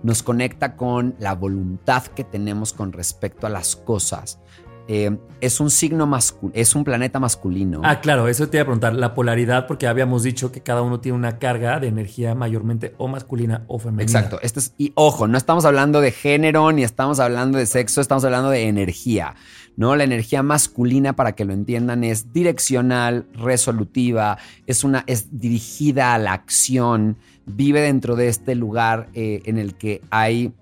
Nos 0.02 0.23
conecta 0.23 0.75
con 0.75 1.16
la 1.19 1.35
voluntad 1.35 2.04
que 2.04 2.25
tenemos 2.25 2.73
con 2.73 2.93
respecto 2.93 3.47
a 3.47 3.50
las 3.50 3.76
cosas. 3.76 4.38
Eh, 4.87 5.17
es 5.41 5.61
un 5.61 5.71
signo 5.71 6.07
masculino, 6.07 6.53
es 6.55 6.75
un 6.75 6.85
planeta 6.85 7.19
masculino. 7.19 7.81
Ah, 7.85 8.00
claro, 8.00 8.29
eso 8.29 8.49
te 8.49 8.59
iba 8.59 8.62
a 8.62 8.67
preguntar, 8.67 8.95
la 8.95 9.14
polaridad, 9.14 9.67
porque 9.67 9.87
habíamos 9.87 10.23
dicho 10.23 10.53
que 10.53 10.62
cada 10.62 10.83
uno 10.83 11.00
tiene 11.00 11.17
una 11.17 11.38
carga 11.38 11.81
de 11.81 11.88
energía 11.88 12.35
mayormente 12.35 12.95
o 12.99 13.09
masculina 13.09 13.64
o 13.67 13.79
femenina. 13.79 14.03
Exacto, 14.03 14.38
este 14.43 14.61
es, 14.61 14.75
y 14.76 14.93
ojo, 14.95 15.26
no 15.26 15.38
estamos 15.38 15.64
hablando 15.64 16.00
de 16.00 16.11
género 16.12 16.71
ni 16.73 16.83
estamos 16.85 17.19
hablando 17.21 17.59
de 17.59 17.67
sexo, 17.67 18.00
estamos 18.00 18.25
hablando 18.25 18.50
de 18.50 18.69
energía. 18.69 19.35
¿no? 19.76 19.97
La 19.97 20.05
energía 20.05 20.43
masculina, 20.43 21.17
para 21.17 21.33
que 21.33 21.45
lo 21.45 21.53
entiendan, 21.53 22.05
es 22.05 22.33
direccional, 22.33 23.26
resolutiva, 23.35 24.38
es, 24.67 24.85
una, 24.85 25.05
es 25.07 25.38
dirigida 25.38 26.14
a 26.14 26.19
la 26.19 26.33
acción, 26.33 27.17
vive 27.47 27.81
dentro 27.81 28.17
de 28.17 28.29
este 28.29 28.55
lugar 28.55 29.09
eh, 29.14 29.43
en 29.45 29.59
el 29.59 29.75
que 29.75 30.00
hay 30.11 30.53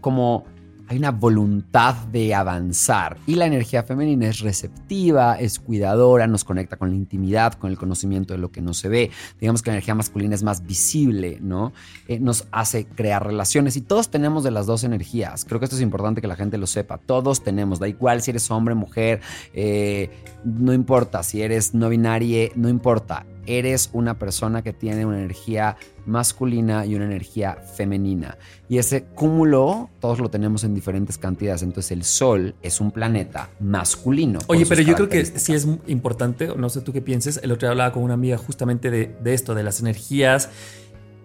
como 0.00 0.44
hay 0.88 0.96
una 0.96 1.10
voluntad 1.10 1.94
de 1.94 2.34
avanzar 2.34 3.18
y 3.26 3.34
la 3.34 3.46
energía 3.46 3.82
femenina 3.82 4.26
es 4.26 4.40
receptiva, 4.40 5.38
es 5.38 5.58
cuidadora, 5.58 6.26
nos 6.26 6.44
conecta 6.44 6.76
con 6.76 6.90
la 6.90 6.96
intimidad, 6.96 7.54
con 7.54 7.70
el 7.70 7.76
conocimiento 7.76 8.32
de 8.32 8.38
lo 8.38 8.50
que 8.50 8.62
no 8.62 8.72
se 8.72 8.88
ve. 8.88 9.10
Digamos 9.38 9.62
que 9.62 9.70
la 9.70 9.74
energía 9.74 9.94
masculina 9.94 10.34
es 10.34 10.42
más 10.42 10.66
visible, 10.66 11.38
¿no? 11.42 11.72
Eh, 12.08 12.18
nos 12.20 12.46
hace 12.52 12.86
crear 12.86 13.24
relaciones 13.24 13.76
y 13.76 13.82
todos 13.82 14.10
tenemos 14.10 14.44
de 14.44 14.50
las 14.50 14.66
dos 14.66 14.82
energías. 14.82 15.44
Creo 15.44 15.60
que 15.60 15.64
esto 15.64 15.76
es 15.76 15.82
importante 15.82 16.20
que 16.20 16.26
la 16.26 16.36
gente 16.36 16.56
lo 16.56 16.66
sepa. 16.66 16.98
Todos 16.98 17.42
tenemos, 17.42 17.78
da 17.78 17.88
igual 17.88 18.22
si 18.22 18.30
eres 18.30 18.50
hombre, 18.50 18.74
mujer, 18.74 19.20
eh, 19.52 20.10
no 20.44 20.72
importa 20.72 21.22
si 21.22 21.42
eres 21.42 21.74
no 21.74 21.88
binario, 21.88 22.50
no 22.56 22.68
importa 22.68 23.26
eres 23.48 23.88
una 23.94 24.18
persona 24.18 24.62
que 24.62 24.74
tiene 24.74 25.06
una 25.06 25.18
energía 25.18 25.76
masculina 26.06 26.84
y 26.84 26.94
una 26.94 27.06
energía 27.06 27.54
femenina. 27.54 28.36
Y 28.68 28.76
ese 28.76 29.04
cúmulo, 29.04 29.88
todos 30.00 30.20
lo 30.20 30.28
tenemos 30.30 30.64
en 30.64 30.74
diferentes 30.74 31.16
cantidades. 31.16 31.62
Entonces 31.62 31.92
el 31.92 32.04
Sol 32.04 32.54
es 32.62 32.80
un 32.80 32.90
planeta 32.90 33.50
masculino. 33.58 34.38
Oye, 34.48 34.66
pero 34.66 34.82
yo 34.82 34.94
creo 34.94 35.08
que 35.08 35.24
sí 35.24 35.54
es 35.54 35.66
importante, 35.86 36.48
no 36.56 36.68
sé 36.68 36.82
tú 36.82 36.92
qué 36.92 37.00
pienses, 37.00 37.40
el 37.42 37.50
otro 37.50 37.66
día 37.66 37.70
hablaba 37.70 37.92
con 37.92 38.02
una 38.02 38.14
amiga 38.14 38.36
justamente 38.36 38.90
de, 38.90 39.16
esto, 39.24 39.54
de 39.54 39.62
las 39.62 39.80
energías 39.80 40.50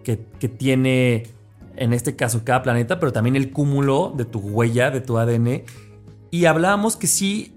que, 0.02 0.24
que 0.40 0.48
tiene, 0.48 1.24
en 1.76 1.92
este 1.92 2.16
caso, 2.16 2.42
cada 2.42 2.62
planeta, 2.62 2.98
pero 2.98 3.12
también 3.12 3.36
el 3.36 3.52
cúmulo 3.52 4.14
de 4.16 4.24
tu 4.24 4.38
huella, 4.38 4.90
de 4.90 5.02
tu 5.02 5.18
ADN. 5.18 5.62
Y 6.30 6.46
hablábamos 6.46 6.96
que 6.96 7.06
sí 7.06 7.53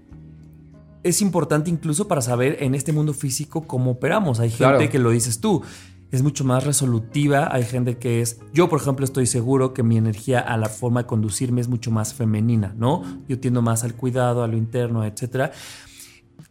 es 1.02 1.22
importante 1.22 1.70
incluso 1.70 2.08
para 2.08 2.22
saber 2.22 2.62
en 2.62 2.74
este 2.74 2.92
mundo 2.92 3.14
físico 3.14 3.66
cómo 3.66 3.92
operamos. 3.92 4.40
Hay 4.40 4.50
gente 4.50 4.88
que 4.88 4.98
lo 4.98 5.10
dices 5.10 5.40
tú, 5.40 5.62
es 6.10 6.22
mucho 6.22 6.44
más 6.44 6.64
resolutiva, 6.64 7.52
hay 7.52 7.64
gente 7.64 7.98
que 7.98 8.22
es, 8.22 8.40
yo 8.54 8.68
por 8.68 8.80
ejemplo 8.80 9.04
estoy 9.04 9.26
seguro 9.26 9.74
que 9.74 9.82
mi 9.82 9.96
energía 9.96 10.40
a 10.40 10.56
la 10.56 10.68
forma 10.68 11.02
de 11.02 11.06
conducirme 11.06 11.60
es 11.60 11.68
mucho 11.68 11.90
más 11.90 12.14
femenina, 12.14 12.74
¿no? 12.76 13.02
Yo 13.28 13.38
tiendo 13.38 13.60
más 13.60 13.84
al 13.84 13.94
cuidado, 13.94 14.42
a 14.42 14.48
lo 14.48 14.56
interno, 14.56 15.04
etcétera. 15.04 15.52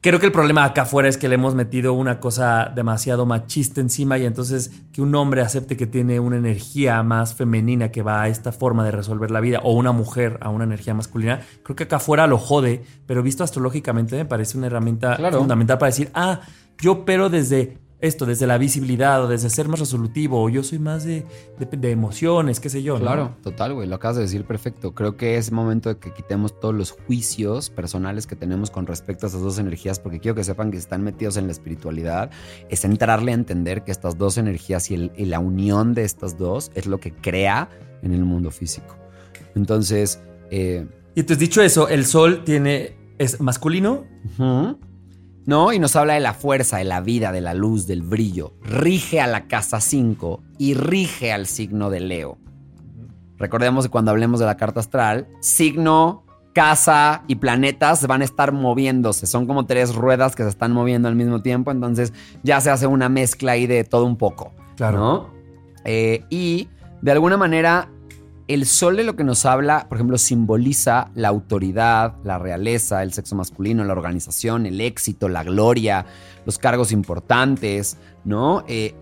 Creo 0.02 0.20
que 0.20 0.26
el 0.26 0.32
problema 0.32 0.64
acá 0.64 0.84
afuera 0.84 1.10
es 1.10 1.18
que 1.18 1.30
le 1.30 1.36
hemos 1.36 1.56
metido 1.56 1.94
una 1.94 2.20
cosa 2.20 2.72
demasiado 2.76 3.26
machista 3.26 3.82
encima 3.82 4.18
y 4.18 4.26
entonces 4.26 4.72
que 4.92 5.02
un 5.02 5.16
hombre 5.16 5.42
acepte 5.42 5.76
que 5.76 5.88
tiene 5.88 6.20
una 6.20 6.38
energía 6.38 7.02
más 7.04 7.34
femenina 7.34 7.90
que 7.90 8.04
va 8.04 8.22
a 8.22 8.28
esta 8.28 8.52
forma 8.52 8.84
de 8.84 8.92
resolver 8.92 9.32
la 9.32 9.40
vida 9.40 9.60
o 9.64 9.74
una 9.74 9.94
mujer 9.94 10.38
a 10.42 10.50
una 10.50 10.66
energía 10.66 10.94
masculina, 10.94 11.42
creo 11.64 11.76
que 11.76 11.86
acá 11.86 11.96
afuera 11.98 12.28
lo 12.28 12.38
jode, 12.38 12.84
pero 13.06 13.24
visto 13.24 13.44
astrológicamente 13.44 14.18
me 14.18 14.26
parece 14.26 14.58
una 14.58 14.68
herramienta 14.68 15.18
fundamental 15.32 15.78
para 15.78 15.90
decir, 15.90 16.12
ah, 16.14 16.42
yo 16.78 17.06
pero 17.06 17.30
desde 17.30 17.78
esto, 18.00 18.28
desde 18.28 18.46
la 18.46 18.60
visibilidad 18.60 19.24
o 19.24 19.28
desde 19.28 19.50
ser 19.50 19.68
más 19.68 19.80
resolutivo, 19.80 20.44
o 20.44 20.50
yo 20.50 20.62
soy 20.62 20.78
más 20.78 21.04
de, 21.04 21.26
de, 21.58 21.92
emociones, 21.92 22.60
qué 22.60 22.70
sé 22.70 22.84
yo. 22.84 23.00
Claro, 23.00 23.36
total, 23.42 23.74
güey, 23.74 23.88
lo 23.88 23.96
acabas 23.96 24.18
de 24.18 24.24
decir 24.24 24.46
perfecto. 24.46 24.94
Creo 24.94 25.18
que 25.18 25.38
es 25.38 25.52
momento 25.52 25.90
de 25.90 25.98
que 25.98 26.14
quitemos 26.14 26.60
todos 26.60 26.76
los 26.76 26.92
juicios 26.92 27.72
personales 27.72 28.28
que 28.28 28.36
tenemos 28.36 28.70
con 28.70 28.86
respecto 28.86 29.26
a 29.26 29.28
estas 29.28 29.42
dos 29.42 29.58
energías, 29.58 30.00
porque 30.00 30.20
quiero 30.20 30.36
que 30.36 30.44
sepan 30.44 30.70
que 30.70 30.78
están 30.78 31.04
metidos 31.04 31.38
en 31.38 31.48
la 31.48 31.52
espiritualidad, 31.52 32.30
es 32.70 32.86
entrarle 32.86 33.32
a 33.32 33.36
entender 33.36 33.84
que 33.84 33.92
estas 33.92 34.18
dos 34.18 34.38
energías 34.38 34.92
y, 34.92 34.98
la 35.28 35.40
unión 35.40 35.94
de 35.94 36.04
estas 36.04 36.38
dos 36.38 36.72
es 36.76 36.86
lo 36.86 37.00
que 37.00 37.12
crea 37.12 37.70
en 38.04 38.14
el 38.14 38.24
mundo 38.24 38.52
físico. 38.52 38.96
Entonces... 39.56 40.22
Eh, 40.52 40.86
y 41.16 41.22
entonces 41.22 41.40
dicho 41.40 41.64
eso, 41.64 41.90
el 41.90 42.06
sol 42.06 42.44
tiene, 42.46 42.96
es 43.18 43.42
masculino. 43.42 44.06
¿No? 45.48 45.72
Y 45.74 45.80
nos 45.80 45.96
habla 45.96 46.14
de 46.14 46.20
la 46.20 46.34
fuerza, 46.34 46.78
de 46.78 46.84
la 46.84 47.02
vida, 47.02 47.32
de 47.32 47.42
la 47.42 47.56
luz, 47.56 47.88
del 47.88 48.04
brillo. 48.04 48.54
Rige 48.62 49.22
a 49.22 49.28
la 49.28 49.48
casa 49.48 49.80
5 49.80 50.44
y 50.60 50.76
rige 50.76 51.32
al 51.32 51.48
signo 51.48 51.90
de 51.90 52.02
Leo. 52.02 52.38
Recordemos 53.38 53.86
que 53.86 53.90
cuando 53.90 54.12
hablemos 54.12 54.40
de 54.42 54.46
la 54.46 54.58
carta 54.58 54.82
astral, 54.82 55.28
signo, 55.40 56.26
casa 56.54 57.24
y 57.28 57.36
planetas 57.36 58.06
van 58.08 58.22
a 58.22 58.26
estar 58.26 58.52
moviéndose. 58.52 59.26
Son 59.26 59.48
como 59.48 59.66
tres 59.66 59.96
ruedas 59.96 60.36
que 60.36 60.44
se 60.44 60.50
están 60.50 60.74
moviendo 60.74 61.08
al 61.08 61.16
mismo 61.16 61.42
tiempo. 61.42 61.72
Entonces 61.72 62.12
ya 62.44 62.60
se 62.60 62.70
hace 62.70 62.86
una 62.86 63.08
mezcla 63.08 63.54
ahí 63.54 63.68
de 63.68 63.86
todo 63.86 64.06
un 64.06 64.18
poco. 64.18 64.52
Claro. 64.76 64.98
¿no? 64.98 65.30
Eh, 65.86 66.26
y 66.30 66.68
de 67.02 67.12
alguna 67.14 67.38
manera 67.38 67.90
el 68.48 68.66
sol 68.66 68.96
de 68.96 69.04
lo 69.04 69.16
que 69.16 69.24
nos 69.24 69.46
habla, 69.46 69.88
por 69.90 69.98
ejemplo, 69.98 70.18
simboliza 70.18 71.12
la 71.16 71.28
autoridad, 71.28 72.16
la 72.24 72.40
realeza, 72.40 73.04
el 73.04 73.12
sexo 73.12 73.36
masculino, 73.36 73.84
la 73.84 73.94
organización, 73.94 74.66
el 74.66 74.80
éxito, 74.80 75.28
la 75.28 75.44
gloria, 75.44 76.06
los 76.46 76.58
cargos 76.58 76.92
importantes, 76.92 77.98
¿no? 78.24 78.64
Eh, 78.68 78.96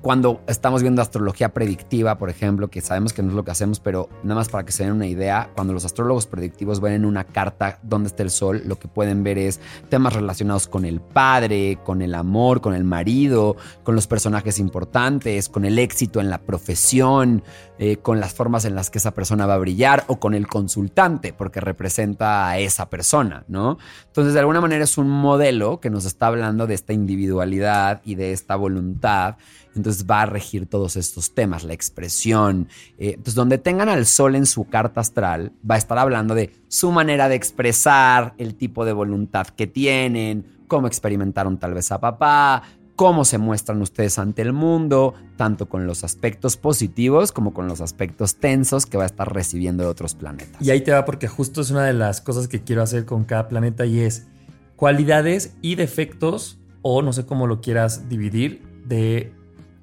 cuando 0.00 0.40
estamos 0.46 0.82
viendo 0.82 1.02
astrología 1.02 1.52
predictiva, 1.52 2.18
por 2.18 2.30
ejemplo, 2.30 2.68
que 2.68 2.80
sabemos 2.80 3.12
que 3.12 3.22
no 3.22 3.28
es 3.28 3.34
lo 3.34 3.44
que 3.44 3.50
hacemos, 3.50 3.78
pero 3.80 4.08
nada 4.22 4.36
más 4.36 4.48
para 4.48 4.64
que 4.64 4.72
se 4.72 4.84
den 4.84 4.92
una 4.92 5.06
idea, 5.06 5.50
cuando 5.54 5.72
los 5.72 5.84
astrólogos 5.84 6.26
predictivos 6.26 6.80
ven 6.80 6.94
en 6.94 7.04
una 7.04 7.24
carta 7.24 7.78
dónde 7.82 8.08
está 8.08 8.22
el 8.22 8.30
sol, 8.30 8.62
lo 8.64 8.78
que 8.78 8.88
pueden 8.88 9.22
ver 9.22 9.38
es 9.38 9.60
temas 9.90 10.14
relacionados 10.14 10.66
con 10.66 10.84
el 10.84 11.00
padre, 11.00 11.78
con 11.84 12.02
el 12.02 12.14
amor, 12.14 12.60
con 12.60 12.74
el 12.74 12.84
marido, 12.84 13.56
con 13.82 13.94
los 13.94 14.06
personajes 14.06 14.58
importantes, 14.58 15.48
con 15.48 15.64
el 15.64 15.78
éxito 15.78 16.20
en 16.20 16.30
la 16.30 16.38
profesión, 16.38 17.42
eh, 17.78 17.96
con 17.96 18.20
las 18.20 18.34
formas 18.34 18.64
en 18.64 18.74
las 18.74 18.90
que 18.90 18.98
esa 18.98 19.12
persona 19.12 19.46
va 19.46 19.54
a 19.54 19.58
brillar 19.58 20.04
o 20.06 20.18
con 20.18 20.34
el 20.34 20.46
consultante, 20.46 21.32
porque 21.32 21.60
representa 21.60 22.48
a 22.48 22.58
esa 22.58 22.88
persona, 22.88 23.44
¿no? 23.48 23.78
Entonces, 24.06 24.34
de 24.34 24.40
alguna 24.40 24.60
manera 24.60 24.84
es 24.84 24.98
un 24.98 25.10
modelo 25.10 25.80
que 25.80 25.90
nos 25.90 26.04
está 26.04 26.28
hablando 26.28 26.66
de 26.66 26.74
esta 26.74 26.92
individualidad 26.92 28.00
y 28.04 28.14
de 28.14 28.32
esta 28.32 28.56
voluntad 28.56 29.36
entonces 29.82 30.06
va 30.08 30.22
a 30.22 30.26
regir 30.26 30.66
todos 30.66 30.96
estos 30.96 31.34
temas, 31.34 31.64
la 31.64 31.74
expresión. 31.74 32.68
Eh, 32.98 33.10
entonces, 33.10 33.34
donde 33.34 33.58
tengan 33.58 33.88
al 33.88 34.06
sol 34.06 34.36
en 34.36 34.46
su 34.46 34.64
carta 34.68 35.00
astral, 35.00 35.52
va 35.68 35.74
a 35.74 35.78
estar 35.78 35.98
hablando 35.98 36.34
de 36.34 36.52
su 36.68 36.92
manera 36.92 37.28
de 37.28 37.34
expresar, 37.34 38.34
el 38.38 38.54
tipo 38.54 38.84
de 38.84 38.92
voluntad 38.92 39.48
que 39.48 39.66
tienen, 39.66 40.46
cómo 40.68 40.86
experimentaron 40.86 41.58
tal 41.58 41.74
vez 41.74 41.90
a 41.92 42.00
papá, 42.00 42.62
cómo 42.96 43.24
se 43.24 43.38
muestran 43.38 43.82
ustedes 43.82 44.18
ante 44.18 44.42
el 44.42 44.52
mundo, 44.52 45.14
tanto 45.36 45.68
con 45.68 45.86
los 45.86 46.04
aspectos 46.04 46.56
positivos 46.56 47.32
como 47.32 47.52
con 47.52 47.66
los 47.66 47.80
aspectos 47.80 48.36
tensos 48.36 48.86
que 48.86 48.96
va 48.96 49.02
a 49.02 49.06
estar 49.06 49.32
recibiendo 49.34 49.82
de 49.82 49.88
otros 49.88 50.14
planetas. 50.14 50.62
Y 50.62 50.70
ahí 50.70 50.82
te 50.82 50.92
va 50.92 51.04
porque 51.04 51.26
justo 51.26 51.60
es 51.60 51.70
una 51.70 51.84
de 51.84 51.94
las 51.94 52.20
cosas 52.20 52.48
que 52.48 52.62
quiero 52.62 52.82
hacer 52.82 53.04
con 53.04 53.24
cada 53.24 53.48
planeta 53.48 53.86
y 53.86 54.00
es 54.00 54.28
cualidades 54.76 55.56
y 55.62 55.74
defectos, 55.74 56.58
o 56.82 57.02
no 57.02 57.12
sé 57.12 57.26
cómo 57.26 57.46
lo 57.46 57.60
quieras 57.60 58.08
dividir, 58.08 58.62
de, 58.84 59.32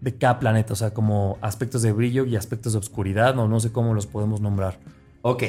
de 0.01 0.15
cada 0.15 0.39
planeta, 0.39 0.73
o 0.73 0.75
sea, 0.75 0.93
como 0.93 1.37
aspectos 1.41 1.81
de 1.81 1.91
brillo 1.91 2.25
y 2.25 2.35
aspectos 2.35 2.73
de 2.73 2.79
oscuridad, 2.79 3.35
no, 3.35 3.47
no 3.47 3.59
sé 3.59 3.71
cómo 3.71 3.93
los 3.93 4.07
podemos 4.07 4.41
nombrar. 4.41 4.79
Ok, 5.21 5.43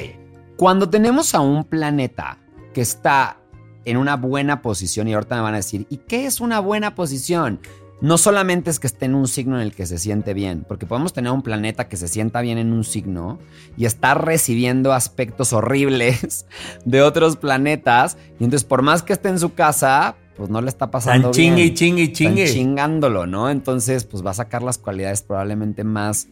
cuando 0.57 0.89
tenemos 0.89 1.33
a 1.33 1.39
un 1.39 1.63
planeta 1.63 2.37
que 2.73 2.81
está 2.81 3.37
en 3.85 3.97
una 3.97 4.15
buena 4.15 4.61
posición 4.61 5.07
y 5.07 5.13
ahorita 5.13 5.35
me 5.35 5.41
van 5.41 5.53
a 5.53 5.57
decir, 5.57 5.87
¿y 5.89 5.97
qué 5.97 6.25
es 6.25 6.39
una 6.39 6.59
buena 6.59 6.95
posición? 6.95 7.59
No 8.01 8.17
solamente 8.17 8.69
es 8.71 8.79
que 8.79 8.87
esté 8.87 9.05
en 9.05 9.15
un 9.15 9.27
signo 9.27 9.55
en 9.55 9.61
el 9.61 9.73
que 9.73 9.85
se 9.85 9.97
siente 9.97 10.33
bien, 10.33 10.65
porque 10.67 10.85
podemos 10.85 11.13
tener 11.13 11.31
un 11.31 11.43
planeta 11.43 11.87
que 11.87 11.97
se 11.97 12.07
sienta 12.07 12.41
bien 12.41 12.57
en 12.57 12.73
un 12.73 12.83
signo 12.83 13.39
y 13.77 13.85
estar 13.85 14.25
recibiendo 14.25 14.91
aspectos 14.93 15.53
horribles 15.53 16.45
de 16.85 17.01
otros 17.01 17.37
planetas, 17.37 18.17
y 18.39 18.43
entonces 18.43 18.67
por 18.67 18.81
más 18.81 19.03
que 19.03 19.13
esté 19.13 19.29
en 19.29 19.39
su 19.39 19.53
casa, 19.53 20.15
pues 20.35 20.49
no 20.49 20.61
le 20.61 20.69
está 20.69 20.89
pasando 20.91 21.29
Tan 21.29 21.33
chingue 21.33 21.63
bien. 21.63 21.75
chingue 21.75 22.01
y 22.03 22.11
chingue. 22.11 22.43
Están 22.43 22.55
chingándolo, 22.55 23.27
¿no? 23.27 23.49
Entonces, 23.49 24.05
pues 24.05 24.25
va 24.25 24.31
a 24.31 24.35
sacar 24.35 24.63
las 24.63 24.77
cualidades 24.77 25.21
probablemente 25.21 25.83
más 25.83 26.27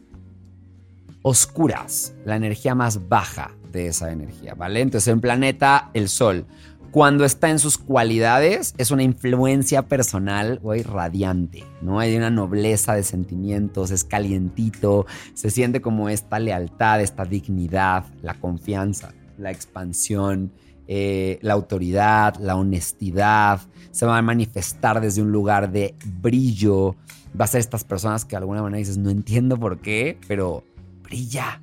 oscuras, 1.22 2.14
la 2.26 2.36
energía 2.36 2.76
más 2.76 3.10
baja 3.10 3.52
de 3.72 3.88
esa 3.88 4.12
energía, 4.12 4.56
¿vale? 4.56 4.82
Entonces, 4.82 5.10
en 5.10 5.22
planeta, 5.22 5.92
el 5.94 6.10
Sol, 6.10 6.46
cuando 6.92 7.24
está 7.24 7.50
en 7.50 7.60
sus 7.60 7.78
cualidades, 7.78 8.74
es 8.78 8.90
una 8.90 9.04
influencia 9.04 9.84
personal, 9.84 10.60
güey, 10.60 10.82
radiante, 10.82 11.64
¿no? 11.82 12.00
Hay 12.00 12.16
una 12.16 12.32
nobleza 12.32 12.96
de 12.96 13.04
sentimientos, 13.04 13.92
es 13.92 14.04
calientito, 14.04 15.06
se 15.36 15.52
siente 15.52 15.82
como 15.82 16.10
esta 16.10 16.40
lealtad, 16.40 17.02
esta 17.02 17.26
dignidad, 17.26 18.06
la 18.24 18.34
confianza, 18.34 19.14
la 19.38 19.52
expansión, 19.52 20.52
eh, 20.92 21.38
la 21.44 21.54
autoridad, 21.54 22.36
la 22.40 22.56
honestidad, 22.56 23.62
se 23.92 24.08
va 24.08 24.18
a 24.18 24.22
manifestar 24.24 25.00
desde 25.00 25.22
un 25.22 25.32
lugar 25.32 25.72
de 25.72 25.94
brillo, 26.20 26.96
va 27.40 27.46
a 27.46 27.48
ser 27.48 27.60
estas 27.60 27.84
personas 27.84 28.26
que 28.26 28.32
de 28.32 28.38
alguna 28.38 28.64
manera 28.64 28.80
dices, 28.80 28.98
no 28.98 29.12
entiendo 29.12 29.56
por 29.60 29.78
qué, 29.82 30.18
pero 30.28 30.64
brilla. 31.04 31.62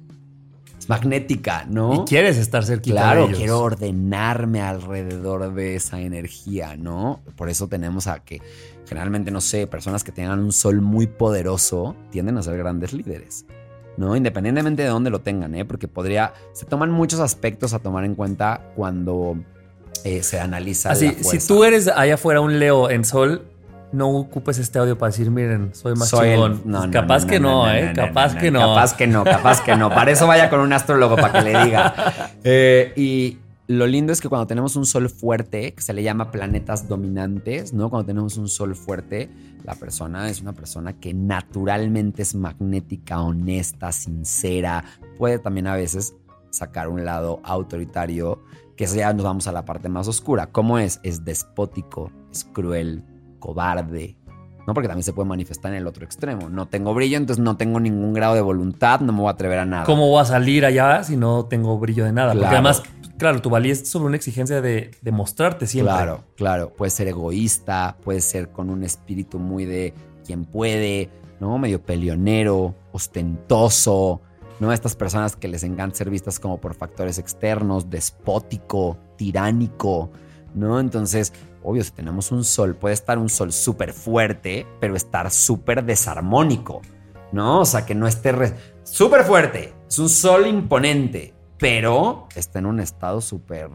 Es 0.78 0.88
magnética, 0.88 1.66
¿no? 1.68 1.94
Y 1.94 2.04
quieres 2.04 2.36
estar 2.36 2.64
cerquita 2.64 3.00
Claro, 3.00 3.22
de 3.22 3.26
ellos. 3.30 3.38
quiero 3.38 3.60
ordenarme 3.62 4.60
alrededor 4.60 5.52
de 5.54 5.74
esa 5.74 6.00
energía, 6.00 6.76
¿no? 6.76 7.20
Por 7.34 7.48
eso 7.48 7.66
tenemos 7.66 8.06
a 8.06 8.20
que 8.20 8.40
generalmente, 8.86 9.32
no 9.32 9.40
sé, 9.40 9.66
personas 9.66 10.04
que 10.04 10.12
tengan 10.12 10.38
un 10.38 10.52
sol 10.52 10.80
muy 10.82 11.08
poderoso 11.08 11.96
tienden 12.10 12.38
a 12.38 12.44
ser 12.44 12.56
grandes 12.58 12.92
líderes, 12.92 13.44
¿no? 13.96 14.16
Independientemente 14.16 14.82
de 14.82 14.88
dónde 14.88 15.10
lo 15.10 15.20
tengan, 15.20 15.54
¿eh? 15.54 15.64
Porque 15.64 15.88
podría, 15.88 16.34
se 16.52 16.66
toman 16.66 16.90
muchos 16.90 17.20
aspectos 17.20 17.74
a 17.74 17.78
tomar 17.78 18.04
en 18.04 18.14
cuenta 18.14 18.60
cuando 18.76 19.36
eh, 20.04 20.22
se 20.22 20.38
analiza 20.40 20.90
Así, 20.90 21.08
la 21.08 21.22
si 21.24 21.46
tú 21.46 21.64
eres 21.64 21.88
allá 21.88 22.14
afuera 22.14 22.40
un 22.40 22.58
Leo 22.58 22.90
en 22.90 23.04
Sol, 23.04 23.42
no 23.92 24.08
ocupes 24.10 24.58
este 24.58 24.78
audio 24.78 24.98
para 24.98 25.10
decir, 25.10 25.30
miren, 25.30 25.70
soy 25.74 25.94
más 25.94 26.08
Soy 26.08 26.28
el- 26.28 26.34
chingón. 26.34 26.62
no, 26.64 26.78
Pues 26.78 26.86
no, 26.88 26.92
capaz 26.92 27.22
no, 27.22 27.26
que 27.28 27.40
no, 27.40 27.66
no, 27.66 27.72
¿eh? 27.72 27.86
no, 27.88 27.94
capaz 27.94 28.34
no, 28.34 28.40
que 28.40 28.50
no. 28.50 28.60
Capaz 28.60 28.94
que 28.96 29.06
no, 29.06 29.24
capaz 29.24 29.60
que 29.62 29.76
no. 29.76 29.88
Para 29.90 30.10
eso 30.10 30.26
vaya 30.26 30.50
con 30.50 30.60
un 30.60 30.72
astrólogo 30.72 31.16
para 31.16 31.32
que 31.32 31.52
le 31.52 31.64
diga. 31.64 31.94
Eh, 32.48 32.92
y 32.96 33.38
lo 33.68 33.86
lindo 33.86 34.12
es 34.12 34.20
que 34.20 34.28
cuando 34.28 34.46
tenemos 34.46 34.76
un 34.76 34.86
sol 34.86 35.08
fuerte, 35.08 35.74
que 35.74 35.82
se 35.82 35.92
le 35.92 36.02
llama 36.02 36.30
planetas 36.30 36.88
dominantes, 36.88 37.72
¿no? 37.72 37.90
Cuando 37.90 38.06
tenemos 38.06 38.36
un 38.36 38.48
sol 38.48 38.76
fuerte, 38.76 39.28
la 39.64 39.74
persona 39.74 40.30
es 40.30 40.40
una 40.40 40.52
persona 40.52 41.00
que 41.00 41.12
naturalmente 41.12 42.22
es 42.22 42.34
magnética, 42.34 43.20
honesta, 43.20 43.90
sincera. 43.90 44.84
Puede 45.18 45.38
también 45.40 45.66
a 45.66 45.74
veces 45.74 46.14
sacar 46.50 46.88
un 46.88 47.04
lado 47.04 47.40
autoritario, 47.42 48.42
que 48.76 48.86
ya 48.86 49.12
nos 49.12 49.24
vamos 49.24 49.48
a 49.48 49.52
la 49.52 49.64
parte 49.64 49.88
más 49.88 50.06
oscura. 50.06 50.52
¿Cómo 50.52 50.78
es? 50.78 51.00
Es 51.02 51.24
despótico, 51.24 52.12
es 52.30 52.44
cruel, 52.44 53.04
cobarde, 53.40 54.16
¿no? 54.66 54.74
Porque 54.74 54.88
también 54.88 55.04
se 55.04 55.12
puede 55.12 55.28
manifestar 55.28 55.72
en 55.72 55.78
el 55.78 55.86
otro 55.86 56.04
extremo. 56.04 56.48
No 56.48 56.66
tengo 56.66 56.92
brillo, 56.94 57.16
entonces 57.16 57.42
no 57.42 57.56
tengo 57.56 57.78
ningún 57.80 58.12
grado 58.12 58.34
de 58.34 58.40
voluntad, 58.40 59.00
no 59.00 59.12
me 59.12 59.20
voy 59.20 59.28
a 59.28 59.32
atrever 59.32 59.60
a 59.60 59.64
nada. 59.64 59.84
¿Cómo 59.84 60.08
voy 60.08 60.20
a 60.20 60.24
salir 60.24 60.64
allá 60.64 61.02
si 61.04 61.16
no 61.16 61.44
tengo 61.46 61.78
brillo 61.78 62.04
de 62.04 62.12
nada? 62.12 62.28
Porque 62.32 62.40
Claro. 62.40 62.54
además, 62.56 62.82
claro, 63.18 63.40
tu 63.40 63.48
valía 63.50 63.72
es 63.72 63.88
solo 63.88 64.06
una 64.06 64.16
exigencia 64.16 64.60
de, 64.60 64.90
de 65.00 65.12
mostrarte 65.12 65.66
siempre. 65.66 65.94
Claro, 65.94 66.24
claro. 66.36 66.72
Puede 66.76 66.90
ser 66.90 67.08
egoísta, 67.08 67.96
puede 68.02 68.20
ser 68.20 68.50
con 68.50 68.70
un 68.70 68.82
espíritu 68.82 69.38
muy 69.38 69.64
de 69.64 69.94
quien 70.24 70.44
puede, 70.44 71.10
¿no? 71.38 71.56
Medio 71.58 71.80
peleonero, 71.82 72.74
ostentoso, 72.92 74.20
¿no? 74.60 74.72
Estas 74.72 74.96
personas 74.96 75.36
que 75.36 75.48
les 75.48 75.62
encanta 75.62 75.96
ser 75.96 76.10
vistas 76.10 76.40
como 76.40 76.58
por 76.58 76.74
factores 76.74 77.18
externos, 77.18 77.90
despótico, 77.90 78.96
tiránico, 79.16 80.10
¿no? 80.54 80.80
Entonces, 80.80 81.32
obvio, 81.66 81.82
si 81.82 81.90
tenemos 81.90 82.30
un 82.30 82.44
sol, 82.44 82.76
puede 82.76 82.94
estar 82.94 83.18
un 83.18 83.28
sol 83.28 83.52
súper 83.52 83.92
fuerte, 83.92 84.66
pero 84.80 84.94
estar 84.94 85.30
súper 85.32 85.84
desarmónico, 85.84 86.80
¿no? 87.32 87.60
O 87.60 87.64
sea, 87.64 87.84
que 87.84 87.94
no 87.94 88.06
esté 88.06 88.32
súper 88.84 89.24
fuerte, 89.24 89.74
es 89.88 89.98
un 89.98 90.08
sol 90.08 90.46
imponente, 90.46 91.34
pero 91.58 92.28
está 92.36 92.60
en 92.60 92.66
un 92.66 92.78
estado 92.78 93.20
súper 93.20 93.68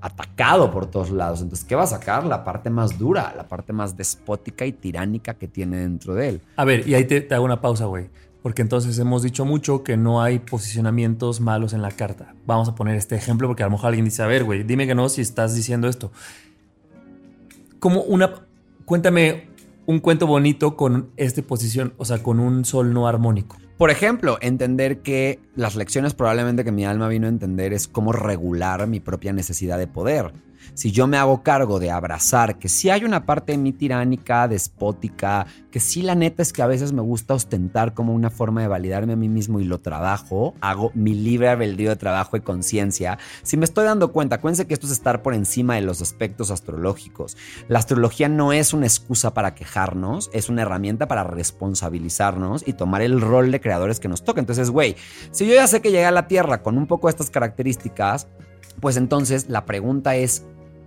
atacado 0.00 0.70
por 0.70 0.86
todos 0.86 1.10
lados. 1.10 1.40
Entonces, 1.42 1.66
¿qué 1.66 1.74
va 1.74 1.82
a 1.82 1.88
sacar? 1.88 2.24
La 2.24 2.44
parte 2.44 2.70
más 2.70 2.96
dura, 2.96 3.34
la 3.36 3.48
parte 3.48 3.72
más 3.72 3.96
despótica 3.96 4.64
y 4.64 4.72
tiránica 4.72 5.34
que 5.34 5.48
tiene 5.48 5.78
dentro 5.78 6.14
de 6.14 6.28
él. 6.28 6.42
A 6.56 6.64
ver, 6.64 6.86
y 6.86 6.94
ahí 6.94 7.04
te, 7.06 7.22
te 7.22 7.34
hago 7.34 7.44
una 7.44 7.60
pausa, 7.60 7.86
güey. 7.86 8.08
Porque 8.42 8.62
entonces 8.62 8.98
hemos 8.98 9.22
dicho 9.22 9.44
mucho 9.44 9.84
que 9.84 9.96
no 9.96 10.20
hay 10.20 10.40
posicionamientos 10.40 11.40
malos 11.40 11.72
en 11.72 11.82
la 11.82 11.92
carta. 11.92 12.34
Vamos 12.44 12.68
a 12.68 12.74
poner 12.74 12.96
este 12.96 13.14
ejemplo 13.14 13.46
porque 13.46 13.62
a 13.62 13.66
lo 13.66 13.72
mejor 13.72 13.88
alguien 13.88 14.04
dice, 14.04 14.22
a 14.22 14.26
ver, 14.26 14.42
güey, 14.42 14.64
dime 14.64 14.86
que 14.86 14.96
no 14.96 15.08
si 15.08 15.20
estás 15.20 15.54
diciendo 15.54 15.88
esto. 15.88 16.10
Como 17.82 18.02
una... 18.02 18.46
Cuéntame 18.84 19.48
un 19.86 19.98
cuento 19.98 20.28
bonito 20.28 20.76
con 20.76 21.10
este 21.16 21.42
posición, 21.42 21.94
o 21.96 22.04
sea, 22.04 22.22
con 22.22 22.38
un 22.38 22.64
sol 22.64 22.94
no 22.94 23.08
armónico. 23.08 23.56
Por 23.76 23.90
ejemplo, 23.90 24.38
entender 24.40 25.00
que 25.00 25.40
las 25.56 25.74
lecciones 25.74 26.14
probablemente 26.14 26.62
que 26.62 26.70
mi 26.70 26.84
alma 26.84 27.08
vino 27.08 27.26
a 27.26 27.30
entender 27.30 27.72
es 27.72 27.88
cómo 27.88 28.12
regular 28.12 28.86
mi 28.86 29.00
propia 29.00 29.32
necesidad 29.32 29.78
de 29.78 29.88
poder. 29.88 30.32
Si 30.74 30.92
yo 30.92 31.06
me 31.06 31.16
hago 31.16 31.42
cargo 31.42 31.78
de 31.78 31.90
abrazar 31.90 32.58
que 32.58 32.68
sí 32.68 32.90
hay 32.90 33.04
una 33.04 33.26
parte 33.26 33.52
de 33.52 33.58
mí 33.58 33.72
tiránica, 33.72 34.48
despótica, 34.48 35.46
que 35.70 35.80
sí 35.80 36.02
la 36.02 36.14
neta 36.14 36.42
es 36.42 36.52
que 36.52 36.62
a 36.62 36.66
veces 36.66 36.92
me 36.92 37.02
gusta 37.02 37.34
ostentar 37.34 37.94
como 37.94 38.14
una 38.14 38.30
forma 38.30 38.62
de 38.62 38.68
validarme 38.68 39.14
a 39.14 39.16
mí 39.16 39.28
mismo 39.28 39.60
y 39.60 39.64
lo 39.64 39.80
trabajo, 39.80 40.54
hago 40.60 40.92
mi 40.94 41.14
libre 41.14 41.48
albedrío 41.48 41.90
de 41.90 41.96
trabajo 41.96 42.36
y 42.36 42.40
conciencia. 42.40 43.18
Si 43.42 43.56
me 43.56 43.64
estoy 43.64 43.84
dando 43.84 44.12
cuenta, 44.12 44.36
acuérdense 44.36 44.66
que 44.66 44.74
esto 44.74 44.86
es 44.86 44.92
estar 44.92 45.22
por 45.22 45.34
encima 45.34 45.74
de 45.74 45.82
los 45.82 46.02
aspectos 46.02 46.50
astrológicos. 46.50 47.36
La 47.68 47.78
astrología 47.78 48.28
no 48.28 48.52
es 48.52 48.72
una 48.72 48.86
excusa 48.86 49.34
para 49.34 49.54
quejarnos, 49.54 50.30
es 50.32 50.48
una 50.48 50.62
herramienta 50.62 51.08
para 51.08 51.24
responsabilizarnos 51.24 52.66
y 52.66 52.74
tomar 52.74 53.02
el 53.02 53.20
rol 53.20 53.50
de 53.50 53.60
creadores 53.60 54.00
que 54.00 54.08
nos 54.08 54.24
toca. 54.24 54.40
Entonces, 54.40 54.70
güey, 54.70 54.96
si 55.30 55.46
yo 55.46 55.54
ya 55.54 55.66
sé 55.66 55.80
que 55.80 55.90
llegué 55.90 56.04
a 56.04 56.10
la 56.10 56.28
Tierra 56.28 56.62
con 56.62 56.78
un 56.78 56.86
poco 56.86 57.08
de 57.08 57.12
estas 57.12 57.30
características, 57.30 58.28
pues 58.80 58.96
entonces 58.96 59.48
la 59.48 59.64
pregunta 59.64 60.16
es, 60.16 60.44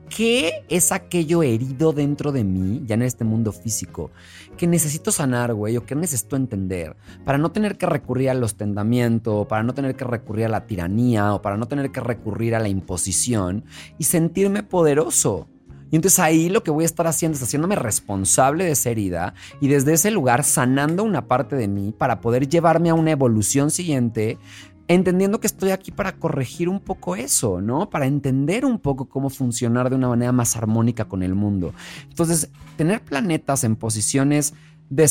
¿qué 0.10 0.64
es 0.70 0.92
aquello 0.92 1.44
herido 1.44 1.94
dentro 1.94 2.32
de 2.32 2.44
mí, 2.44 2.84
ya 2.86 2.96
en 2.96 3.02
este 3.02 3.24
mundo 3.24 3.52
físico, 3.52 4.12
que 4.58 4.68
necesito 4.68 5.12
sanar, 5.12 5.54
güey, 5.54 5.78
o 5.78 5.86
que 5.86 5.96
necesito 5.96 6.36
entender, 6.36 6.96
para 7.24 7.38
no 7.38 7.52
tener 7.52 7.78
que 7.78 7.86
recurrir 7.86 8.30
al 8.30 8.44
ostentamiento, 8.44 9.48
para 9.48 9.64
no 9.64 9.74
tener 9.74 9.96
que 9.96 10.06
recurrir 10.06 10.46
a 10.46 10.50
la 10.50 10.66
tiranía, 10.66 11.34
o 11.34 11.42
para 11.42 11.58
no 11.58 11.68
tener 11.68 11.92
que 11.92 12.00
recurrir 12.00 12.56
a 12.56 12.60
la 12.60 12.70
imposición 12.70 13.66
y 13.98 14.06
sentirme 14.06 14.64
poderoso? 14.64 15.48
Y 15.92 15.96
entonces 15.96 16.20
ahí 16.20 16.50
lo 16.50 16.64
que 16.64 16.72
voy 16.72 16.84
a 16.84 16.88
estar 16.88 17.08
haciendo 17.08 17.38
es 17.38 17.44
haciéndome 17.44 17.76
responsable 17.76 18.66
de 18.66 18.72
esa 18.72 18.90
herida 18.90 19.34
y 19.62 19.68
desde 19.68 19.94
ese 19.94 20.12
lugar 20.12 20.44
sanando 20.44 21.04
una 21.04 21.28
parte 21.28 21.56
de 21.56 21.68
mí 21.68 21.94
para 21.96 22.22
poder 22.22 22.50
llevarme 22.50 22.90
a 22.90 22.96
una 22.96 23.12
evolución 23.12 23.70
siguiente 23.70 24.38
entendiendo 24.88 25.40
que 25.40 25.48
estoy 25.48 25.72
aquí 25.72 25.92
para 25.92 26.14
corregir 26.14 26.70
un 26.70 26.80
poco 26.80 27.16
eso, 27.16 27.60
¿no? 27.62 27.90
Para 27.90 28.06
entender 28.06 28.66
un 28.66 28.78
poco 28.80 29.06
cómo 29.10 29.30
funcionar 29.30 29.90
de 29.90 29.96
una 29.96 30.08
manera 30.10 30.32
más 30.32 30.56
armónica 30.56 31.06
con 31.06 31.24
el 31.24 31.34
mundo. 31.36 31.74
Entonces, 32.10 32.50
tener 32.78 33.02
planetas 33.02 33.64
en 33.64 33.76
posiciones 33.76 34.54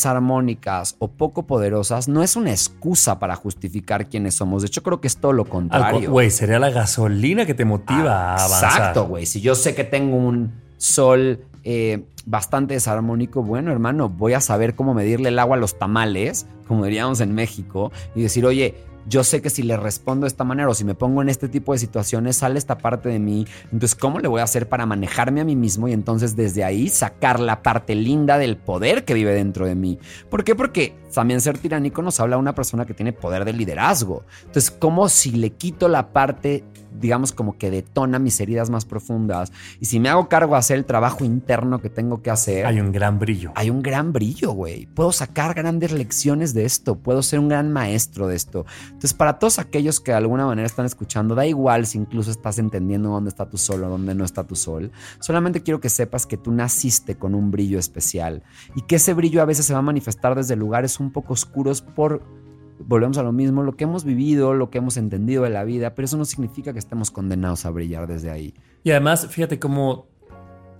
desarmónicas 0.04 0.96
o 0.98 1.08
poco 1.08 1.46
poderosas 1.46 2.08
no 2.08 2.22
es 2.22 2.36
una 2.36 2.50
excusa 2.50 3.18
para 3.18 3.34
justificar 3.36 4.08
quiénes 4.08 4.34
somos. 4.34 4.62
De 4.62 4.66
hecho, 4.68 4.82
creo 4.82 5.00
que 5.00 5.08
es 5.08 5.16
todo 5.16 5.32
lo 5.32 5.44
contrario. 5.44 6.06
co- 6.08 6.12
Güey, 6.12 6.30
sería 6.30 6.58
la 6.58 6.70
gasolina 6.70 7.46
que 7.46 7.54
te 7.54 7.64
motiva 7.64 8.12
a 8.32 8.34
avanzar. 8.34 8.70
Exacto, 8.70 9.06
güey. 9.06 9.26
Si 9.26 9.40
yo 9.40 9.54
sé 9.54 9.74
que 9.74 9.84
tengo 9.84 10.16
un 10.16 10.52
sol 10.76 11.40
eh, 11.64 12.04
bastante 12.26 12.74
desarmónico, 12.74 13.42
bueno, 13.42 13.72
hermano, 13.72 14.08
voy 14.08 14.34
a 14.34 14.40
saber 14.40 14.74
cómo 14.74 14.94
medirle 14.94 15.30
el 15.30 15.38
agua 15.38 15.56
a 15.56 15.60
los 15.60 15.78
tamales, 15.78 16.46
como 16.68 16.84
diríamos 16.84 17.20
en 17.20 17.34
México, 17.34 17.90
y 18.14 18.22
decir, 18.22 18.44
oye, 18.46 18.74
yo 19.08 19.24
sé 19.24 19.42
que 19.42 19.50
si 19.50 19.62
le 19.62 19.76
respondo 19.76 20.24
de 20.24 20.28
esta 20.28 20.44
manera 20.44 20.68
o 20.68 20.74
si 20.74 20.84
me 20.84 20.94
pongo 20.94 21.22
en 21.22 21.28
este 21.28 21.48
tipo 21.48 21.72
de 21.72 21.78
situaciones, 21.78 22.36
sale 22.36 22.58
esta 22.58 22.78
parte 22.78 23.08
de 23.08 23.18
mí. 23.18 23.46
Entonces, 23.64 23.94
¿cómo 23.94 24.18
le 24.18 24.28
voy 24.28 24.40
a 24.40 24.44
hacer 24.44 24.68
para 24.68 24.86
manejarme 24.86 25.40
a 25.40 25.44
mí 25.44 25.56
mismo 25.56 25.88
y 25.88 25.92
entonces 25.92 26.36
desde 26.36 26.64
ahí 26.64 26.88
sacar 26.88 27.40
la 27.40 27.62
parte 27.62 27.94
linda 27.94 28.38
del 28.38 28.56
poder 28.56 29.04
que 29.04 29.14
vive 29.14 29.34
dentro 29.34 29.66
de 29.66 29.74
mí? 29.74 29.98
¿Por 30.30 30.44
qué? 30.44 30.54
Porque 30.54 30.94
también 31.12 31.40
ser 31.40 31.58
tiránico 31.58 32.02
nos 32.02 32.18
habla 32.20 32.36
una 32.36 32.54
persona 32.54 32.84
que 32.86 32.94
tiene 32.94 33.12
poder 33.12 33.44
de 33.44 33.52
liderazgo. 33.52 34.24
Entonces, 34.46 34.70
¿cómo 34.70 35.08
si 35.08 35.32
le 35.32 35.50
quito 35.50 35.88
la 35.88 36.12
parte 36.12 36.64
digamos, 36.94 37.32
como 37.32 37.58
que 37.58 37.70
detona 37.70 38.18
mis 38.18 38.40
heridas 38.40 38.70
más 38.70 38.84
profundas. 38.84 39.52
Y 39.80 39.86
si 39.86 40.00
me 40.00 40.08
hago 40.08 40.28
cargo 40.28 40.54
de 40.54 40.58
hacer 40.58 40.78
el 40.78 40.84
trabajo 40.84 41.24
interno 41.24 41.80
que 41.80 41.90
tengo 41.90 42.22
que 42.22 42.30
hacer. 42.30 42.66
Hay 42.66 42.80
un 42.80 42.92
gran 42.92 43.18
brillo. 43.18 43.52
Hay 43.54 43.70
un 43.70 43.82
gran 43.82 44.12
brillo, 44.12 44.52
güey. 44.52 44.86
Puedo 44.86 45.12
sacar 45.12 45.54
grandes 45.54 45.92
lecciones 45.92 46.54
de 46.54 46.64
esto. 46.64 46.96
Puedo 46.96 47.22
ser 47.22 47.40
un 47.40 47.48
gran 47.48 47.72
maestro 47.72 48.26
de 48.28 48.36
esto. 48.36 48.66
Entonces, 48.86 49.14
para 49.14 49.38
todos 49.38 49.58
aquellos 49.58 50.00
que 50.00 50.12
de 50.12 50.18
alguna 50.18 50.46
manera 50.46 50.66
están 50.66 50.86
escuchando, 50.86 51.34
da 51.34 51.46
igual 51.46 51.86
si 51.86 51.98
incluso 51.98 52.30
estás 52.30 52.58
entendiendo 52.58 53.10
dónde 53.10 53.30
está 53.30 53.48
tu 53.48 53.58
sol 53.58 53.84
o 53.84 53.88
dónde 53.88 54.14
no 54.14 54.24
está 54.24 54.44
tu 54.44 54.56
sol. 54.56 54.90
Solamente 55.20 55.62
quiero 55.62 55.80
que 55.80 55.88
sepas 55.88 56.26
que 56.26 56.36
tú 56.36 56.52
naciste 56.52 57.16
con 57.16 57.34
un 57.34 57.50
brillo 57.50 57.78
especial 57.78 58.42
y 58.74 58.82
que 58.82 58.96
ese 58.96 59.14
brillo 59.14 59.42
a 59.42 59.46
veces 59.46 59.66
se 59.66 59.72
va 59.72 59.80
a 59.80 59.82
manifestar 59.82 60.34
desde 60.34 60.56
lugares 60.56 61.00
un 61.00 61.12
poco 61.12 61.32
oscuros 61.32 61.82
por 61.82 62.43
volvemos 62.78 63.18
a 63.18 63.22
lo 63.22 63.32
mismo, 63.32 63.62
lo 63.62 63.76
que 63.76 63.84
hemos 63.84 64.04
vivido, 64.04 64.54
lo 64.54 64.70
que 64.70 64.78
hemos 64.78 64.96
entendido 64.96 65.44
de 65.44 65.50
la 65.50 65.64
vida, 65.64 65.94
pero 65.94 66.06
eso 66.06 66.16
no 66.16 66.24
significa 66.24 66.72
que 66.72 66.78
estemos 66.78 67.10
condenados 67.10 67.64
a 67.66 67.70
brillar 67.70 68.06
desde 68.06 68.30
ahí. 68.30 68.54
Y 68.82 68.90
además, 68.90 69.26
fíjate 69.28 69.58
cómo 69.58 70.06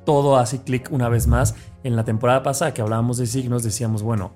todo 0.04 0.36
hace 0.36 0.62
clic 0.62 0.88
una 0.90 1.08
vez 1.08 1.26
más. 1.26 1.54
En 1.82 1.96
la 1.96 2.04
temporada 2.04 2.42
pasada 2.42 2.74
que 2.74 2.82
hablábamos 2.82 3.16
de 3.16 3.26
signos, 3.26 3.62
decíamos, 3.62 4.02
bueno, 4.02 4.32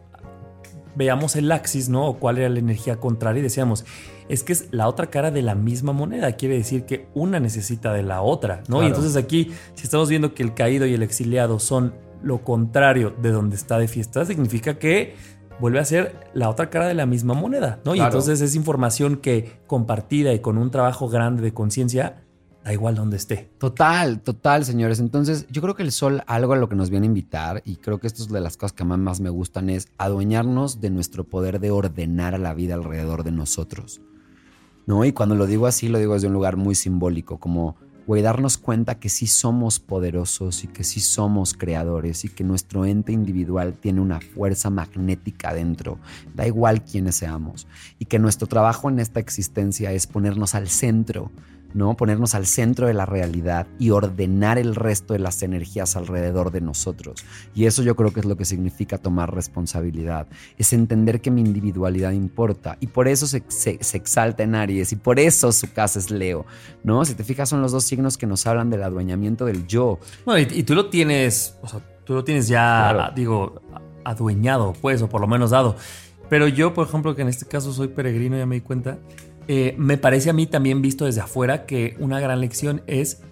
veamos 0.96 1.36
el 1.36 1.50
axis, 1.52 1.88
¿no? 1.88 2.06
O 2.06 2.18
cuál 2.18 2.38
era 2.38 2.48
la 2.48 2.58
energía 2.58 2.98
contraria 2.98 3.40
y 3.40 3.42
decíamos, 3.42 3.84
es 4.28 4.42
que 4.42 4.52
es 4.52 4.68
la 4.72 4.88
otra 4.88 5.08
cara 5.08 5.30
de 5.30 5.42
la 5.42 5.54
misma 5.54 5.92
moneda, 5.92 6.32
quiere 6.32 6.56
decir 6.56 6.84
que 6.84 7.08
una 7.14 7.40
necesita 7.40 7.92
de 7.92 8.02
la 8.02 8.20
otra, 8.20 8.62
¿no? 8.68 8.82
Y 8.82 8.86
entonces 8.86 9.16
aquí, 9.16 9.52
si 9.74 9.84
estamos 9.84 10.08
viendo 10.08 10.34
que 10.34 10.42
el 10.42 10.54
caído 10.54 10.86
y 10.86 10.94
el 10.94 11.02
exiliado 11.02 11.58
son 11.58 11.94
lo 12.22 12.42
contrario 12.42 13.14
de 13.22 13.30
donde 13.30 13.56
está 13.56 13.78
de 13.78 13.86
fiesta, 13.86 14.24
significa 14.24 14.78
que 14.78 15.14
vuelve 15.60 15.78
a 15.80 15.84
ser 15.84 16.28
la 16.34 16.48
otra 16.48 16.70
cara 16.70 16.86
de 16.86 16.94
la 16.94 17.06
misma 17.06 17.34
moneda, 17.34 17.80
¿no? 17.84 17.94
Y 17.94 18.00
entonces 18.00 18.40
es 18.40 18.54
información 18.54 19.16
que 19.16 19.60
compartida 19.66 20.32
y 20.32 20.40
con 20.40 20.58
un 20.58 20.70
trabajo 20.70 21.08
grande 21.08 21.42
de 21.42 21.52
conciencia, 21.52 22.22
da 22.64 22.72
igual 22.72 22.94
donde 22.94 23.16
esté. 23.16 23.50
Total, 23.58 24.20
total, 24.20 24.64
señores. 24.64 25.00
Entonces, 25.00 25.46
yo 25.50 25.62
creo 25.62 25.74
que 25.74 25.82
el 25.82 25.92
sol, 25.92 26.22
algo 26.26 26.52
a 26.52 26.56
lo 26.56 26.68
que 26.68 26.76
nos 26.76 26.90
viene 26.90 27.06
a 27.06 27.08
invitar, 27.08 27.62
y 27.64 27.76
creo 27.76 27.98
que 27.98 28.06
esto 28.06 28.22
es 28.22 28.28
de 28.28 28.40
las 28.40 28.56
cosas 28.56 28.72
que 28.72 28.84
más, 28.84 28.98
más 28.98 29.20
me 29.20 29.30
gustan, 29.30 29.70
es 29.70 29.88
adueñarnos 29.98 30.80
de 30.80 30.90
nuestro 30.90 31.24
poder 31.24 31.60
de 31.60 31.70
ordenar 31.70 32.34
a 32.34 32.38
la 32.38 32.54
vida 32.54 32.74
alrededor 32.74 33.24
de 33.24 33.32
nosotros. 33.32 34.00
¿No? 34.86 35.04
Y 35.04 35.12
cuando 35.12 35.34
lo 35.34 35.46
digo 35.46 35.66
así, 35.66 35.88
lo 35.88 35.98
digo 35.98 36.14
desde 36.14 36.28
un 36.28 36.32
lugar 36.32 36.56
muy 36.56 36.74
simbólico, 36.74 37.38
como 37.38 37.76
güey, 38.08 38.22
darnos 38.22 38.56
cuenta 38.56 38.98
que 38.98 39.10
sí 39.10 39.26
somos 39.26 39.80
poderosos 39.80 40.64
y 40.64 40.66
que 40.68 40.82
sí 40.82 40.98
somos 40.98 41.52
creadores 41.52 42.24
y 42.24 42.30
que 42.30 42.42
nuestro 42.42 42.86
ente 42.86 43.12
individual 43.12 43.74
tiene 43.74 44.00
una 44.00 44.18
fuerza 44.22 44.70
magnética 44.70 45.52
dentro, 45.52 45.98
da 46.34 46.46
igual 46.46 46.82
quiénes 46.82 47.16
seamos, 47.16 47.66
y 47.98 48.06
que 48.06 48.18
nuestro 48.18 48.48
trabajo 48.48 48.88
en 48.88 48.98
esta 48.98 49.20
existencia 49.20 49.92
es 49.92 50.06
ponernos 50.06 50.54
al 50.54 50.68
centro 50.68 51.30
¿no? 51.74 51.96
Ponernos 51.96 52.35
al 52.35 52.46
centro 52.46 52.87
de 52.87 52.94
la 52.94 53.07
realidad 53.07 53.66
y 53.78 53.90
ordenar 53.90 54.59
el 54.59 54.74
resto 54.74 55.12
de 55.12 55.18
las 55.18 55.42
energías 55.42 55.96
alrededor 55.96 56.50
de 56.50 56.61
nosotros. 56.61 57.24
Y 57.54 57.66
eso 57.66 57.83
yo 57.83 57.96
creo 57.96 58.12
que 58.12 58.20
es 58.20 58.26
lo 58.26 58.37
que 58.37 58.44
significa 58.44 58.98
tomar 58.98 59.35
responsabilidad. 59.35 60.26
Es 60.57 60.72
entender 60.72 61.20
que 61.20 61.31
mi 61.31 61.40
individualidad 61.40 62.12
importa. 62.12 62.76
Y 62.81 62.88
por 62.88 63.09
eso 63.09 63.26
se, 63.26 63.42
exalta 63.92 64.42
en 64.42 64.54
Aries 64.54 64.92
y 64.92 64.96
por 64.96 65.18
eso 65.18 65.52
su 65.52 65.72
casa 65.72 65.98
es 65.98 66.11
Leo, 66.11 66.46
¿no? 66.83 67.04
Si 67.04 67.14
te 67.14 67.24
fijas, 67.24 67.48
son 67.48 67.62
los 67.62 67.72
dos 67.72 67.85
signos 67.85 68.16
que 68.16 68.26
nos 68.26 68.46
hablan 68.46 68.70
del 68.70 68.83
adueñamiento 68.83 69.44
del 69.44 69.66
yo. 69.66 69.98
y, 70.26 70.62
tú 70.62 70.74
lo 70.74 70.88
tienes, 70.88 71.57
o 71.62 71.68
sea, 71.68 71.81
tú 72.04 72.14
lo 72.14 72.24
tienes 72.24 72.48
ya, 72.48 73.12
digo, 73.14 73.61
adueñado, 74.04 74.72
pues, 74.81 75.02
o 75.02 75.09
por 75.09 75.20
lo 75.20 75.26
menos 75.26 75.50
dado. 75.50 75.76
Pero 76.28 76.46
yo, 76.46 76.74
por 76.74 76.87
ejemplo, 76.87 77.14
que 77.14 77.22
en 77.22 77.28
este 77.28 77.46
caso 77.46 77.72
soy 77.72 77.88
peregrino, 77.88 78.37
ya 78.37 78.46
me 78.46 78.57
di 78.57 78.61
cuenta, 78.61 78.98
eh, 79.48 79.74
me 79.78 79.96
parece 79.96 80.28
a 80.28 80.34
mí 80.34 80.46
también 80.46 80.82
visto 80.82 81.06
desde 81.06 81.22
afuera 81.22 81.64
que 81.64 81.96
una 81.98 82.20
gran 82.20 82.40
lección 82.40 82.82
es 82.87 83.22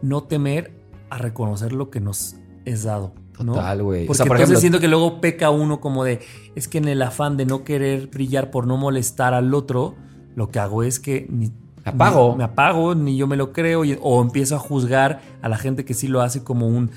no 0.00 0.22
temer 0.22 0.72
a 1.10 1.18
reconocer 1.18 1.72
lo 1.72 1.90
que 1.90 2.00
nos 2.00 2.36
es 2.64 2.84
dado. 2.84 3.12
Total, 3.36 3.82
güey. 3.82 4.06
Porque 4.06 4.24
por 4.24 4.36
entonces 4.36 4.60
siento 4.60 4.80
que 4.80 4.88
luego 4.88 5.20
peca 5.20 5.50
uno 5.50 5.80
como 5.80 6.04
de, 6.04 6.20
es 6.54 6.68
que 6.68 6.78
en 6.78 6.88
el 6.88 7.02
afán 7.02 7.36
de 7.36 7.44
no 7.44 7.64
querer 7.64 8.06
brillar 8.06 8.50
por 8.50 8.66
no 8.66 8.76
molestar 8.76 9.34
al 9.34 9.52
otro, 9.52 9.96
lo 10.36 10.48
que 10.48 10.58
hago 10.58 10.84
es 10.84 11.00
que 11.00 11.26
me 11.28 11.50
apago. 11.84 12.36
me 12.36 12.44
apago, 12.44 12.94
ni 12.94 13.16
yo 13.16 13.26
me 13.26 13.36
lo 13.36 13.52
creo, 13.52 13.82
o 14.00 14.22
empiezo 14.22 14.56
a 14.56 14.58
juzgar 14.58 15.20
a 15.42 15.48
la 15.48 15.58
gente 15.58 15.84
que 15.84 15.92
sí 15.92 16.08
lo 16.08 16.22
hace 16.22 16.44
como 16.44 16.68
un 16.68 16.92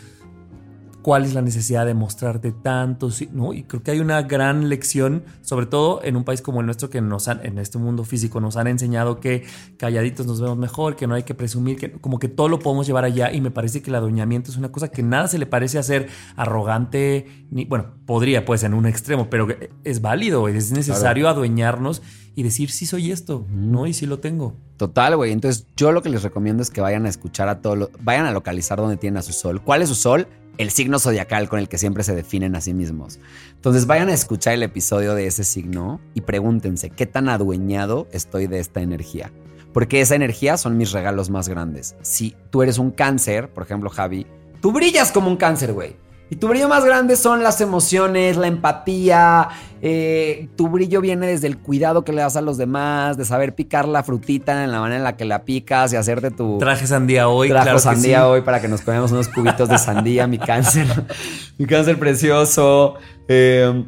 cuál 1.09 1.25
es 1.25 1.33
la 1.33 1.41
necesidad 1.41 1.87
de 1.87 1.95
mostrarte 1.95 2.51
tanto, 2.51 3.09
¿no? 3.31 3.51
Y 3.51 3.63
creo 3.63 3.81
que 3.81 3.89
hay 3.89 3.99
una 3.99 4.21
gran 4.21 4.69
lección, 4.69 5.23
sobre 5.41 5.65
todo 5.65 6.01
en 6.03 6.15
un 6.15 6.23
país 6.23 6.39
como 6.39 6.59
el 6.59 6.67
nuestro, 6.67 6.91
que 6.91 7.01
nos 7.01 7.27
han, 7.27 7.43
en 7.43 7.57
este 7.57 7.79
mundo 7.79 8.03
físico 8.03 8.39
nos 8.39 8.57
han 8.57 8.67
enseñado 8.67 9.19
que 9.19 9.43
calladitos 9.77 10.27
nos 10.27 10.39
vemos 10.39 10.59
mejor, 10.59 10.95
que 10.95 11.07
no 11.07 11.15
hay 11.15 11.23
que 11.23 11.33
presumir, 11.33 11.77
que 11.77 11.93
como 11.93 12.19
que 12.19 12.27
todo 12.27 12.47
lo 12.47 12.59
podemos 12.59 12.85
llevar 12.85 13.05
allá 13.05 13.31
y 13.31 13.41
me 13.41 13.49
parece 13.49 13.81
que 13.81 13.89
el 13.89 13.95
adueñamiento 13.95 14.51
es 14.51 14.57
una 14.57 14.71
cosa 14.71 14.89
que 14.89 15.01
nada 15.01 15.27
se 15.27 15.39
le 15.39 15.47
parece 15.47 15.79
a 15.79 15.83
ser 15.83 16.09
arrogante, 16.35 17.47
ni, 17.49 17.65
bueno, 17.65 17.87
podría 18.05 18.45
pues 18.45 18.61
en 18.61 18.75
un 18.75 18.85
extremo, 18.85 19.31
pero 19.31 19.47
es 19.83 20.01
válido, 20.01 20.47
es 20.47 20.71
necesario 20.71 21.27
adueñarnos 21.27 22.03
y 22.35 22.43
decir 22.43 22.69
sí 22.69 22.85
soy 22.85 23.11
esto, 23.11 23.47
¿no? 23.49 23.87
Y 23.87 23.93
sí 23.93 24.05
lo 24.05 24.19
tengo. 24.19 24.53
Total, 24.77 25.17
güey. 25.17 25.31
Entonces 25.31 25.65
yo 25.75 25.91
lo 25.91 26.03
que 26.03 26.09
les 26.09 26.21
recomiendo 26.21 26.61
es 26.61 26.69
que 26.69 26.81
vayan 26.81 27.07
a 27.07 27.09
escuchar 27.09 27.49
a 27.49 27.61
todos, 27.61 27.89
vayan 27.99 28.27
a 28.27 28.31
localizar 28.31 28.77
dónde 28.77 28.95
tienen 28.95 29.17
a 29.17 29.23
su 29.23 29.33
sol. 29.33 29.59
¿Cuál 29.63 29.81
es 29.81 29.89
su 29.89 29.95
sol? 29.95 30.27
El 30.59 30.71
signo 30.71 30.99
zodiacal 30.99 31.47
con 31.47 31.57
el 31.57 31.69
que 31.69 31.77
siempre 31.77 32.03
se 32.03 32.13
definen 32.13 32.53
a 32.55 32.61
sí 32.61 32.73
mismos. 32.73 33.19
Entonces 33.55 33.87
vayan 33.87 34.09
a 34.09 34.13
escuchar 34.13 34.53
el 34.53 34.61
episodio 34.61 35.15
de 35.15 35.25
ese 35.25 35.45
signo 35.45 36.01
y 36.13 36.21
pregúntense 36.21 36.89
qué 36.89 37.05
tan 37.05 37.29
adueñado 37.29 38.07
estoy 38.11 38.45
de 38.47 38.59
esta 38.59 38.81
energía. 38.81 39.31
Porque 39.73 40.01
esa 40.01 40.15
energía 40.15 40.57
son 40.57 40.77
mis 40.77 40.91
regalos 40.91 41.29
más 41.29 41.47
grandes. 41.47 41.95
Si 42.01 42.35
tú 42.49 42.61
eres 42.61 42.77
un 42.77 42.91
cáncer, 42.91 43.49
por 43.49 43.63
ejemplo, 43.63 43.89
Javi, 43.89 44.27
tú 44.61 44.73
brillas 44.73 45.13
como 45.13 45.29
un 45.29 45.37
cáncer, 45.37 45.71
güey. 45.71 45.95
Y 46.31 46.35
tu 46.35 46.47
brillo 46.47 46.67
más 46.67 46.85
grande 46.85 47.15
son 47.15 47.41
las 47.41 47.59
emociones, 47.59 48.37
la 48.37 48.47
empatía. 48.47 49.49
Eh, 49.81 50.47
tu 50.55 50.69
brillo 50.69 51.01
viene 51.01 51.25
desde 51.25 51.47
el 51.47 51.57
cuidado 51.57 52.03
que 52.03 52.11
le 52.11 52.21
das 52.21 52.35
a 52.35 52.41
los 52.41 52.57
demás, 52.57 53.17
de 53.17 53.25
saber 53.25 53.55
picar 53.55 53.87
la 53.87 54.03
frutita 54.03 54.63
en 54.63 54.71
la 54.71 54.79
manera 54.79 54.97
en 54.97 55.03
la 55.03 55.17
que 55.17 55.25
la 55.25 55.43
picas 55.43 55.91
y 55.93 55.95
hacerte 55.95 56.29
tu. 56.29 56.59
Traje 56.59 56.85
sandía 56.85 57.29
hoy, 57.29 57.49
Traje 57.49 57.79
sandía 57.79 58.27
hoy 58.27 58.41
para 58.41 58.61
que 58.61 58.67
nos 58.67 58.81
comamos 58.81 59.11
unos 59.11 59.27
cubitos 59.27 59.69
de 59.69 59.79
sandía, 59.79 60.27
mi 60.27 60.37
cáncer. 60.37 60.87
mi 61.57 61.65
cáncer 61.65 61.97
precioso. 61.97 62.95
Em, 63.27 63.85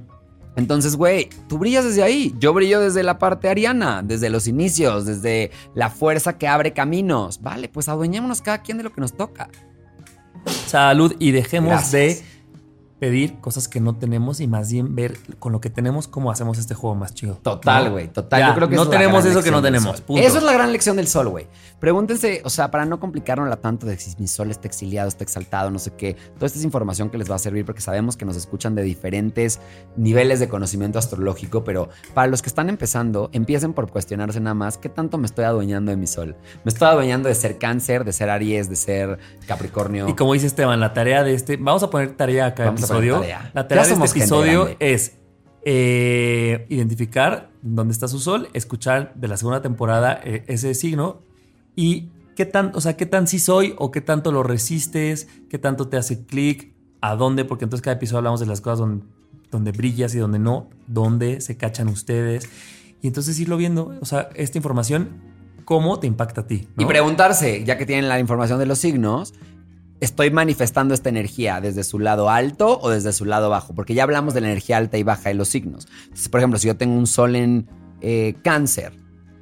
entonces, 0.55 0.95
güey, 0.95 1.29
tú 1.47 1.59
brillas 1.59 1.85
desde 1.85 2.01
ahí. 2.01 2.33
Yo 2.39 2.53
brillo 2.53 2.79
desde 2.79 3.03
la 3.03 3.19
parte 3.19 3.49
ariana, 3.49 4.01
desde 4.03 4.29
los 4.31 4.47
inicios, 4.47 5.05
desde 5.05 5.51
la 5.75 5.89
fuerza 5.89 6.37
que 6.37 6.47
abre 6.47 6.73
caminos. 6.73 7.41
Vale, 7.41 7.69
pues 7.69 7.87
adueñémonos 7.87 8.41
cada 8.41 8.63
quien 8.63 8.77
de 8.77 8.83
lo 8.83 8.91
que 8.91 9.01
nos 9.01 9.15
toca. 9.15 9.49
Salud 10.45 11.15
y 11.19 11.31
dejemos 11.31 11.91
de 11.91 12.21
pedir 13.01 13.39
cosas 13.39 13.67
que 13.67 13.79
no 13.79 13.95
tenemos 13.95 14.41
y 14.41 14.47
más 14.47 14.71
bien 14.71 14.95
ver 14.95 15.17
con 15.39 15.51
lo 15.51 15.59
que 15.59 15.71
tenemos 15.71 16.07
cómo 16.07 16.29
hacemos 16.29 16.59
este 16.59 16.75
juego 16.75 16.95
más 16.95 17.15
chido. 17.15 17.39
Total, 17.41 17.89
güey, 17.89 18.09
total. 18.09 18.49
Yo 18.49 18.53
creo 18.53 18.69
que 18.69 18.75
no 18.75 18.87
tenemos 18.89 19.25
eso 19.25 19.41
que 19.41 19.49
no 19.49 19.59
tenemos. 19.59 20.03
Eso 20.07 20.37
es 20.37 20.43
la 20.43 20.53
gran 20.53 20.71
lección 20.71 20.97
del 20.97 21.07
sol, 21.07 21.29
güey. 21.29 21.47
Pregúntense, 21.79 22.43
o 22.45 22.51
sea, 22.51 22.69
para 22.69 22.85
no 22.85 22.99
complicárnosla 22.99 23.55
tanto 23.55 23.87
de 23.87 23.97
si 23.97 24.15
mi 24.19 24.27
sol 24.27 24.51
está 24.51 24.67
exiliado, 24.67 25.07
está 25.07 25.23
exaltado, 25.23 25.71
no 25.71 25.79
sé 25.79 25.95
qué. 25.97 26.13
Toda 26.35 26.45
esta 26.45 26.59
es 26.59 26.63
información 26.63 27.09
que 27.09 27.17
les 27.17 27.31
va 27.31 27.33
a 27.33 27.39
servir 27.39 27.65
porque 27.65 27.81
sabemos 27.81 28.17
que 28.17 28.23
nos 28.23 28.35
escuchan 28.35 28.75
de 28.75 28.83
diferentes 28.83 29.59
niveles 29.97 30.39
de 30.39 30.47
conocimiento 30.47 30.99
astrológico, 30.99 31.63
pero 31.63 31.89
para 32.13 32.27
los 32.27 32.43
que 32.43 32.49
están 32.49 32.69
empezando, 32.69 33.31
empiecen 33.33 33.73
por 33.73 33.89
cuestionarse 33.89 34.39
nada 34.39 34.53
más 34.53 34.77
qué 34.77 34.89
tanto 34.89 35.17
me 35.17 35.25
estoy 35.25 35.45
adueñando 35.45 35.89
de 35.89 35.97
mi 35.97 36.05
sol. 36.05 36.35
Me 36.63 36.69
estoy 36.69 36.87
adueñando 36.87 37.29
de 37.29 37.33
ser 37.33 37.57
cáncer, 37.57 38.05
de 38.05 38.13
ser 38.13 38.29
Aries, 38.29 38.69
de 38.69 38.75
ser 38.75 39.17
Capricornio. 39.47 40.07
Y 40.07 40.13
como 40.13 40.33
dice 40.33 40.45
Esteban, 40.45 40.79
la 40.79 40.93
tarea 40.93 41.23
de 41.23 41.33
este, 41.33 41.57
vamos 41.57 41.81
a 41.81 41.89
poner 41.89 42.11
tarea 42.11 42.45
acá. 42.45 42.65
Vamos 42.65 42.90
la 43.53 43.67
tarea 43.67 43.85
de 43.85 43.93
este 43.93 44.19
episodio 44.19 44.75
es 44.79 45.17
eh, 45.63 46.65
identificar 46.69 47.49
dónde 47.61 47.93
está 47.93 48.07
su 48.07 48.19
sol, 48.19 48.49
escuchar 48.53 49.13
de 49.15 49.27
la 49.27 49.37
segunda 49.37 49.61
temporada 49.61 50.19
eh, 50.23 50.43
ese 50.47 50.73
signo 50.73 51.21
y 51.75 52.09
qué 52.35 52.45
tan, 52.45 52.71
o 52.73 52.81
sea, 52.81 52.97
qué 52.97 53.05
tan 53.05 53.27
sí 53.27 53.39
soy 53.39 53.75
o 53.77 53.91
qué 53.91 54.01
tanto 54.01 54.31
lo 54.31 54.43
resistes, 54.43 55.27
qué 55.49 55.59
tanto 55.59 55.87
te 55.87 55.97
hace 55.97 56.25
clic, 56.25 56.71
a 57.01 57.15
dónde, 57.15 57.45
porque 57.45 57.65
entonces 57.65 57.83
cada 57.83 57.97
episodio 57.97 58.19
hablamos 58.19 58.39
de 58.39 58.45
las 58.45 58.61
cosas 58.61 58.79
donde, 58.79 59.05
donde 59.49 59.71
brillas 59.71 60.15
y 60.15 60.19
donde 60.19 60.39
no, 60.39 60.69
dónde 60.87 61.41
se 61.41 61.57
cachan 61.57 61.87
ustedes. 61.89 62.47
Y 63.01 63.07
entonces 63.07 63.39
irlo 63.39 63.57
viendo, 63.57 63.93
o 63.99 64.05
sea, 64.05 64.29
esta 64.35 64.57
información, 64.57 65.09
cómo 65.65 65.99
te 65.99 66.07
impacta 66.07 66.41
a 66.41 66.47
ti. 66.47 66.67
Y 66.77 66.85
preguntarse, 66.85 67.63
ya 67.63 67.77
que 67.77 67.85
tienen 67.85 68.07
la 68.07 68.19
información 68.19 68.59
de 68.59 68.67
los 68.67 68.77
signos, 68.77 69.33
estoy 70.01 70.31
manifestando 70.31 70.93
esta 70.93 71.07
energía 71.07 71.61
desde 71.61 71.85
su 71.85 71.99
lado 71.99 72.29
alto 72.29 72.77
o 72.81 72.89
desde 72.89 73.13
su 73.13 73.23
lado 73.23 73.49
bajo, 73.49 73.73
porque 73.73 73.93
ya 73.93 74.03
hablamos 74.03 74.33
de 74.33 74.41
la 74.41 74.47
energía 74.47 74.75
alta 74.77 74.97
y 74.97 75.03
baja 75.03 75.29
de 75.29 75.35
los 75.35 75.47
signos. 75.47 75.87
Por 76.29 76.41
ejemplo, 76.41 76.59
si 76.59 76.67
yo 76.67 76.75
tengo 76.75 76.95
un 76.97 77.07
sol 77.07 77.35
en, 77.37 77.69
Eh, 78.03 78.33
cáncer, 78.41 78.93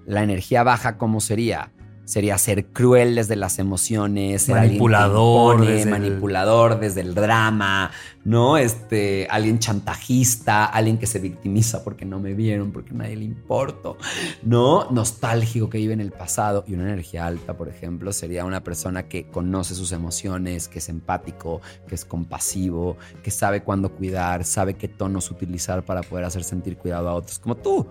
la 0.05 0.21
energía 0.21 0.63
baja, 0.63 0.97
¿cómo 0.97 1.21
sería? 1.21 1.71
Sería 2.09 2.39
ser 2.39 2.65
cruel 2.65 3.13
desde 3.13 3.35
las 3.35 3.59
emociones, 3.59 4.41
ser 4.41 4.55
manipulador, 4.55 5.57
alguien 5.57 5.75
desde 5.75 5.91
manipulador 5.91 6.71
el... 6.71 6.79
desde 6.79 7.01
el 7.01 7.13
drama, 7.13 7.91
¿no? 8.25 8.57
Este, 8.57 9.27
alguien 9.29 9.59
chantajista, 9.59 10.65
alguien 10.65 10.97
que 10.97 11.05
se 11.05 11.19
victimiza 11.19 11.83
porque 11.83 12.05
no 12.05 12.19
me 12.19 12.33
vieron, 12.33 12.71
porque 12.71 12.95
a 12.95 12.97
nadie 12.97 13.15
le 13.15 13.25
importo, 13.25 13.95
¿no? 14.41 14.89
Nostálgico 14.89 15.69
que 15.69 15.77
vive 15.77 15.93
en 15.93 16.01
el 16.01 16.11
pasado 16.11 16.63
y 16.65 16.73
una 16.73 16.85
energía 16.85 17.27
alta, 17.27 17.55
por 17.55 17.69
ejemplo, 17.69 18.11
sería 18.11 18.43
una 18.43 18.63
persona 18.63 19.07
que 19.07 19.27
conoce 19.27 19.75
sus 19.75 19.91
emociones, 19.91 20.67
que 20.67 20.79
es 20.79 20.89
empático, 20.89 21.61
que 21.87 21.93
es 21.93 22.05
compasivo, 22.05 22.97
que 23.21 23.29
sabe 23.29 23.61
cuándo 23.61 23.91
cuidar, 23.91 24.45
sabe 24.45 24.73
qué 24.73 24.87
tonos 24.87 25.29
utilizar 25.29 25.85
para 25.85 26.01
poder 26.01 26.25
hacer 26.25 26.43
sentir 26.43 26.75
cuidado 26.75 27.07
a 27.07 27.13
otros, 27.13 27.37
como 27.37 27.55
tú. 27.55 27.85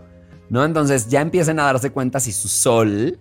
¿No? 0.51 0.65
Entonces 0.65 1.09
ya 1.09 1.21
empiecen 1.21 1.61
a 1.61 1.65
darse 1.65 1.91
cuenta 1.91 2.21
si 2.21 2.33
su 2.33 2.49
sol 2.49 3.21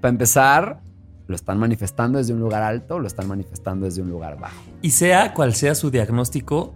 para 0.00 0.10
empezar, 0.10 0.80
lo 1.26 1.34
están 1.34 1.58
manifestando 1.58 2.18
desde 2.18 2.32
un 2.32 2.40
lugar 2.40 2.62
alto 2.62 2.98
lo 2.98 3.06
están 3.06 3.28
manifestando 3.28 3.86
desde 3.86 4.02
un 4.02 4.10
lugar 4.10 4.38
bajo. 4.38 4.62
Y 4.82 4.90
sea 4.90 5.34
cual 5.34 5.54
sea 5.54 5.74
su 5.74 5.90
diagnóstico, 5.90 6.74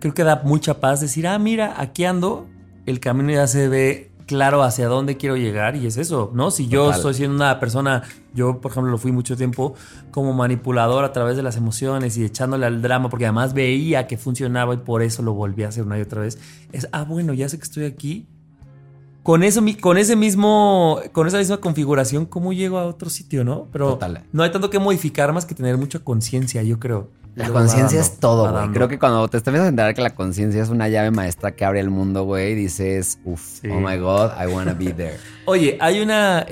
creo 0.00 0.14
que 0.14 0.24
da 0.24 0.42
mucha 0.44 0.80
paz 0.80 1.00
decir, 1.00 1.26
ah, 1.26 1.38
mira, 1.38 1.74
aquí 1.80 2.04
ando, 2.04 2.46
el 2.86 3.00
camino 3.00 3.32
ya 3.32 3.46
se 3.46 3.68
ve 3.68 4.12
claro 4.26 4.62
hacia 4.62 4.88
dónde 4.88 5.16
quiero 5.16 5.36
llegar 5.36 5.76
y 5.76 5.86
es 5.86 5.96
eso, 5.96 6.30
¿no? 6.34 6.50
Si 6.50 6.66
yo 6.66 6.90
estoy 6.90 7.14
siendo 7.14 7.36
una 7.36 7.60
persona, 7.60 8.02
yo 8.32 8.60
por 8.60 8.70
ejemplo 8.70 8.90
lo 8.90 8.98
fui 8.98 9.12
mucho 9.12 9.36
tiempo 9.36 9.74
como 10.10 10.32
manipulador 10.32 11.04
a 11.04 11.12
través 11.12 11.36
de 11.36 11.42
las 11.42 11.56
emociones 11.56 12.16
y 12.16 12.24
echándole 12.24 12.66
al 12.66 12.80
drama 12.80 13.10
porque 13.10 13.26
además 13.26 13.52
veía 13.54 14.06
que 14.06 14.16
funcionaba 14.16 14.74
y 14.74 14.78
por 14.78 15.02
eso 15.02 15.22
lo 15.22 15.34
volví 15.34 15.64
a 15.64 15.68
hacer 15.68 15.84
una 15.84 15.98
y 15.98 16.02
otra 16.02 16.22
vez, 16.22 16.38
es, 16.72 16.88
ah, 16.92 17.04
bueno, 17.04 17.34
ya 17.34 17.48
sé 17.48 17.58
que 17.58 17.64
estoy 17.64 17.84
aquí, 17.84 18.28
con 19.24 19.42
eso, 19.42 19.62
con 19.80 19.96
ese 19.96 20.16
mismo, 20.16 21.00
con 21.12 21.26
esa 21.26 21.38
misma 21.38 21.56
configuración, 21.56 22.26
¿cómo 22.26 22.52
llego 22.52 22.76
a 22.78 22.84
otro 22.84 23.08
sitio, 23.08 23.42
no? 23.42 23.68
Pero 23.72 23.98
no 24.32 24.42
hay 24.42 24.52
tanto 24.52 24.68
que 24.68 24.78
modificar 24.78 25.32
más 25.32 25.46
que 25.46 25.54
tener 25.54 25.78
mucha 25.78 25.98
conciencia, 25.98 26.62
yo 26.62 26.78
creo. 26.78 27.08
La 27.34 27.48
conciencia 27.48 27.98
es 27.98 28.20
todo, 28.20 28.52
güey. 28.52 28.68
Creo 28.72 28.86
que 28.86 28.98
cuando 28.98 29.26
te 29.28 29.38
empiezas 29.38 29.62
a 29.62 29.68
enterar 29.68 29.94
que 29.94 30.02
la 30.02 30.14
conciencia 30.14 30.62
es 30.62 30.68
una 30.68 30.90
llave 30.90 31.10
maestra 31.10 31.52
que 31.52 31.64
abre 31.64 31.80
el 31.80 31.88
mundo, 31.88 32.24
güey, 32.24 32.54
dices, 32.54 33.18
uff, 33.24 33.60
oh 33.64 33.80
my 33.80 33.96
God, 33.96 34.32
I 34.38 34.46
wanna 34.46 34.74
be 34.74 34.92
there. 34.92 35.16
Oye, 35.46 35.78
hay 35.80 36.02
una... 36.02 36.44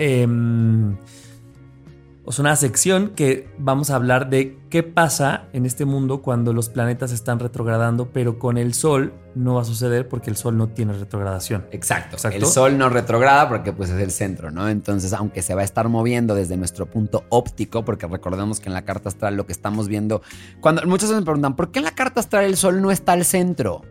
Em, 2.23 2.29
es 2.29 2.39
una 2.39 2.57
sección 2.57 3.11
que 3.15 3.49
vamos 3.59 3.91
a 3.91 3.97
hablar 3.97 4.31
de 4.31 4.59
qué 4.71 4.83
pasa 4.83 5.49
en 5.53 5.67
este 5.67 5.85
mundo 5.85 6.23
cuando 6.23 6.53
los 6.53 6.69
planetas 6.69 7.13
están 7.13 7.39
retrogradando, 7.39 8.11
pero 8.13 8.39
con 8.39 8.59
el 8.59 8.75
Sol 8.75 9.13
no 9.35 9.55
va 9.55 9.63
a 9.63 9.65
suceder 9.65 10.09
porque 10.09 10.31
el 10.31 10.37
Sol 10.37 10.57
no 10.57 10.69
tiene 10.69 10.93
retrogradación. 10.93 11.67
Exacto. 11.73 12.17
El 12.29 12.47
Sol 12.47 12.79
no 12.79 12.89
retrograda 12.89 13.49
porque 13.49 13.73
pues 13.73 13.91
es 13.91 14.01
el 14.01 14.11
centro, 14.11 14.51
¿no? 14.51 14.69
Entonces, 14.69 15.13
aunque 15.13 15.43
se 15.43 15.55
va 15.55 15.63
a 15.63 15.65
estar 15.65 15.89
moviendo 15.89 16.35
desde 16.35 16.57
nuestro 16.57 16.87
punto 16.87 17.25
óptico, 17.29 17.85
porque 17.85 18.07
recordemos 18.07 18.61
que 18.61 18.69
en 18.69 18.75
la 18.75 18.83
carta 18.83 19.09
astral 19.09 19.37
lo 19.37 19.47
que 19.47 19.53
estamos 19.53 19.89
viendo, 19.89 20.23
cuando 20.61 20.83
muchos 20.87 21.11
me 21.11 21.23
preguntan, 21.23 21.57
¿por 21.57 21.71
qué 21.71 21.81
en 21.81 21.85
la 21.85 21.95
carta 21.95 22.21
astral 22.21 22.45
el 22.45 22.57
Sol 22.57 22.81
no 22.81 22.91
está 22.91 23.13
al 23.13 23.25
centro? 23.25 23.83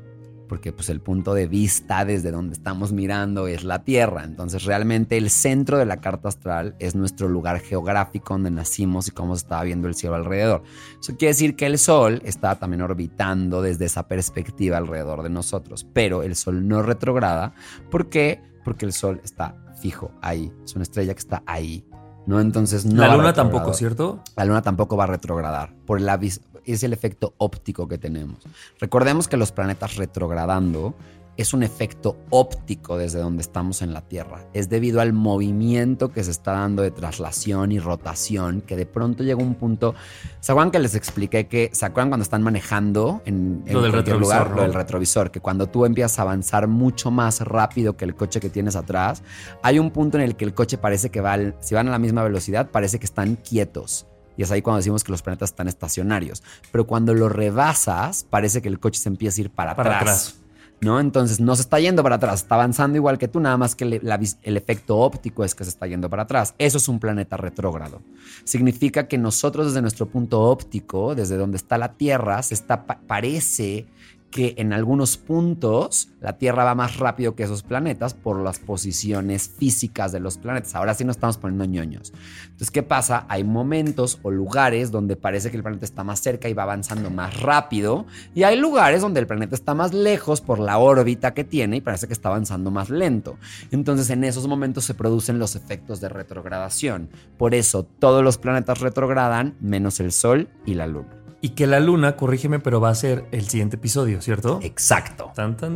Porque 0.51 0.73
pues 0.73 0.89
el 0.89 0.99
punto 0.99 1.33
de 1.33 1.47
vista 1.47 2.03
desde 2.03 2.29
donde 2.29 2.51
estamos 2.51 2.91
mirando 2.91 3.47
es 3.47 3.63
la 3.63 3.85
Tierra. 3.85 4.25
Entonces 4.25 4.65
realmente 4.65 5.15
el 5.15 5.29
centro 5.29 5.77
de 5.77 5.85
la 5.85 6.01
carta 6.01 6.27
astral 6.27 6.75
es 6.77 6.93
nuestro 6.93 7.29
lugar 7.29 7.61
geográfico 7.61 8.33
donde 8.33 8.51
nacimos 8.51 9.07
y 9.07 9.11
cómo 9.11 9.33
se 9.37 9.43
estaba 9.43 9.63
viendo 9.63 9.87
el 9.87 9.95
cielo 9.95 10.15
alrededor. 10.15 10.63
Eso 10.99 11.15
quiere 11.15 11.29
decir 11.29 11.55
que 11.55 11.67
el 11.67 11.77
Sol 11.77 12.21
está 12.25 12.55
también 12.55 12.81
orbitando 12.81 13.61
desde 13.61 13.85
esa 13.85 14.09
perspectiva 14.09 14.75
alrededor 14.75 15.23
de 15.23 15.29
nosotros, 15.29 15.87
pero 15.93 16.21
el 16.21 16.35
Sol 16.35 16.67
no 16.67 16.81
retrograda. 16.81 17.53
¿Por 17.89 18.09
qué? 18.09 18.43
Porque 18.65 18.85
el 18.85 18.91
Sol 18.91 19.21
está 19.23 19.55
fijo 19.81 20.11
ahí, 20.21 20.51
es 20.65 20.75
una 20.75 20.83
estrella 20.83 21.13
que 21.13 21.19
está 21.21 21.43
ahí. 21.45 21.85
¿no? 22.25 22.41
Entonces 22.41 22.85
no. 22.85 23.01
La 23.01 23.15
luna 23.15 23.31
tampoco, 23.31 23.73
¿cierto? 23.73 24.21
La 24.35 24.43
luna 24.43 24.61
tampoco 24.61 24.97
va 24.97 25.05
a 25.05 25.07
retrogradar 25.07 25.73
por 25.85 26.01
la, 26.01 26.19
es 26.65 26.83
el 26.83 26.93
efecto 26.93 27.33
óptico 27.37 27.87
que 27.87 27.97
tenemos. 27.97 28.43
Recordemos 28.79 29.27
que 29.27 29.37
los 29.37 29.51
planetas 29.51 29.95
retrogradando 29.95 30.95
es 31.37 31.53
un 31.53 31.63
efecto 31.63 32.17
óptico 32.29 32.97
desde 32.97 33.19
donde 33.19 33.41
estamos 33.41 33.81
en 33.81 33.93
la 33.93 34.01
Tierra. 34.01 34.45
Es 34.53 34.69
debido 34.69 35.01
al 35.01 35.13
movimiento 35.13 36.11
que 36.11 36.23
se 36.23 36.31
está 36.31 36.53
dando 36.53 36.83
de 36.83 36.91
traslación 36.91 37.71
y 37.71 37.79
rotación 37.79 38.61
que 38.61 38.75
de 38.75 38.85
pronto 38.85 39.23
llega 39.23 39.41
un 39.41 39.55
punto. 39.55 39.95
¿Se 40.39 40.51
acuerdan 40.51 40.71
que 40.71 40.79
les 40.79 40.95
expliqué 40.95 41.47
que 41.47 41.69
se 41.73 41.85
acuerdan 41.85 42.09
cuando 42.09 42.23
están 42.23 42.43
manejando 42.43 43.21
en, 43.25 43.63
en 43.65 43.91
cualquier 43.91 44.17
lugar 44.17 44.51
lo 44.51 44.61
del 44.61 44.73
retrovisor? 44.73 45.31
Que 45.31 45.39
cuando 45.39 45.67
tú 45.67 45.85
empiezas 45.85 46.19
a 46.19 46.23
avanzar 46.23 46.67
mucho 46.67 47.11
más 47.11 47.41
rápido 47.41 47.95
que 47.95 48.05
el 48.05 48.15
coche 48.15 48.39
que 48.39 48.49
tienes 48.49 48.75
atrás, 48.75 49.23
hay 49.63 49.79
un 49.79 49.91
punto 49.91 50.17
en 50.17 50.23
el 50.23 50.35
que 50.35 50.45
el 50.45 50.53
coche 50.53 50.77
parece 50.77 51.09
que 51.09 51.21
va, 51.21 51.37
si 51.61 51.75
van 51.75 51.87
a 51.87 51.91
la 51.91 51.99
misma 51.99 52.23
velocidad, 52.23 52.69
parece 52.71 52.99
que 52.99 53.05
están 53.05 53.35
quietos. 53.35 54.05
Y 54.37 54.43
es 54.43 54.51
ahí 54.51 54.61
cuando 54.61 54.77
decimos 54.77 55.03
que 55.03 55.11
los 55.11 55.21
planetas 55.21 55.51
están 55.51 55.67
estacionarios. 55.67 56.43
Pero 56.71 56.87
cuando 56.87 57.13
lo 57.13 57.29
rebasas, 57.29 58.23
parece 58.23 58.61
que 58.61 58.69
el 58.69 58.79
coche 58.79 58.99
se 58.99 59.09
empieza 59.09 59.41
a 59.41 59.45
ir 59.45 59.49
para, 59.49 59.71
atrás. 59.71 60.41
¿no? 60.81 60.99
Entonces 60.99 61.39
no 61.39 61.55
se 61.55 61.61
está 61.61 61.79
yendo 61.79 62.01
para 62.01 62.15
atrás, 62.15 62.41
está 62.41 62.55
avanzando 62.55 62.97
igual 62.97 63.17
que 63.17 63.27
tú, 63.27 63.39
nada 63.39 63.55
más 63.55 63.75
que 63.75 63.83
el 63.85 64.57
efecto 64.57 64.97
óptico 64.97 65.43
es 65.43 65.53
que 65.53 65.63
se 65.63 65.69
está 65.69 65.85
yendo 65.85 66.09
para 66.09 66.23
atrás. 66.23 66.55
Eso 66.57 66.79
es 66.79 66.87
un 66.87 66.99
planeta 66.99 67.37
retrógrado. 67.37 68.01
Significa 68.43 69.07
que 69.07 69.17
nosotros 69.17 69.67
desde 69.67 69.81
nuestro 69.81 70.07
punto 70.07 70.41
óptico, 70.41 71.13
desde 71.13 71.37
donde 71.37 71.57
está 71.57 71.77
la 71.77 71.93
Tierra, 71.93 72.41
se 72.41 72.55
está, 72.55 72.85
parece 72.85 73.85
que 74.31 74.55
en 74.57 74.73
algunos 74.73 75.17
puntos 75.17 76.09
la 76.21 76.37
Tierra 76.37 76.63
va 76.63 76.73
más 76.73 76.97
rápido 76.97 77.35
que 77.35 77.43
esos 77.43 77.63
planetas 77.63 78.13
por 78.13 78.41
las 78.41 78.59
posiciones 78.59 79.49
físicas 79.49 80.11
de 80.11 80.19
los 80.19 80.37
planetas. 80.37 80.73
Ahora 80.75 80.93
sí 80.93 81.03
nos 81.03 81.17
estamos 81.17 81.37
poniendo 81.37 81.65
ñoños. 81.65 82.13
Entonces, 82.43 82.71
¿qué 82.71 82.81
pasa? 82.81 83.25
Hay 83.27 83.43
momentos 83.43 84.19
o 84.23 84.31
lugares 84.31 84.91
donde 84.91 85.15
parece 85.15 85.51
que 85.51 85.57
el 85.57 85.63
planeta 85.63 85.85
está 85.85 86.03
más 86.03 86.21
cerca 86.21 86.47
y 86.47 86.53
va 86.53 86.63
avanzando 86.63 87.09
más 87.09 87.39
rápido. 87.41 88.05
Y 88.33 88.43
hay 88.43 88.57
lugares 88.57 89.01
donde 89.01 89.19
el 89.19 89.27
planeta 89.27 89.55
está 89.55 89.73
más 89.73 89.93
lejos 89.93 90.41
por 90.41 90.59
la 90.59 90.77
órbita 90.77 91.33
que 91.33 91.43
tiene 91.43 91.77
y 91.77 91.81
parece 91.81 92.07
que 92.07 92.13
está 92.13 92.29
avanzando 92.29 92.71
más 92.71 92.89
lento. 92.89 93.37
Entonces, 93.71 94.09
en 94.09 94.23
esos 94.23 94.47
momentos 94.47 94.85
se 94.85 94.93
producen 94.93 95.39
los 95.39 95.55
efectos 95.55 95.99
de 95.99 96.09
retrogradación. 96.09 97.09
Por 97.37 97.53
eso, 97.53 97.83
todos 97.83 98.23
los 98.23 98.37
planetas 98.37 98.79
retrogradan 98.79 99.55
menos 99.59 99.99
el 99.99 100.11
Sol 100.11 100.47
y 100.65 100.75
la 100.75 100.87
Luna. 100.87 101.20
Y 101.43 101.49
que 101.49 101.65
la 101.65 101.79
luna, 101.79 102.15
corrígeme, 102.15 102.59
pero 102.59 102.79
va 102.79 102.89
a 102.89 102.95
ser 102.95 103.25
el 103.31 103.49
siguiente 103.49 103.77
episodio, 103.77 104.21
¿cierto? 104.21 104.59
Exacto. 104.61 105.31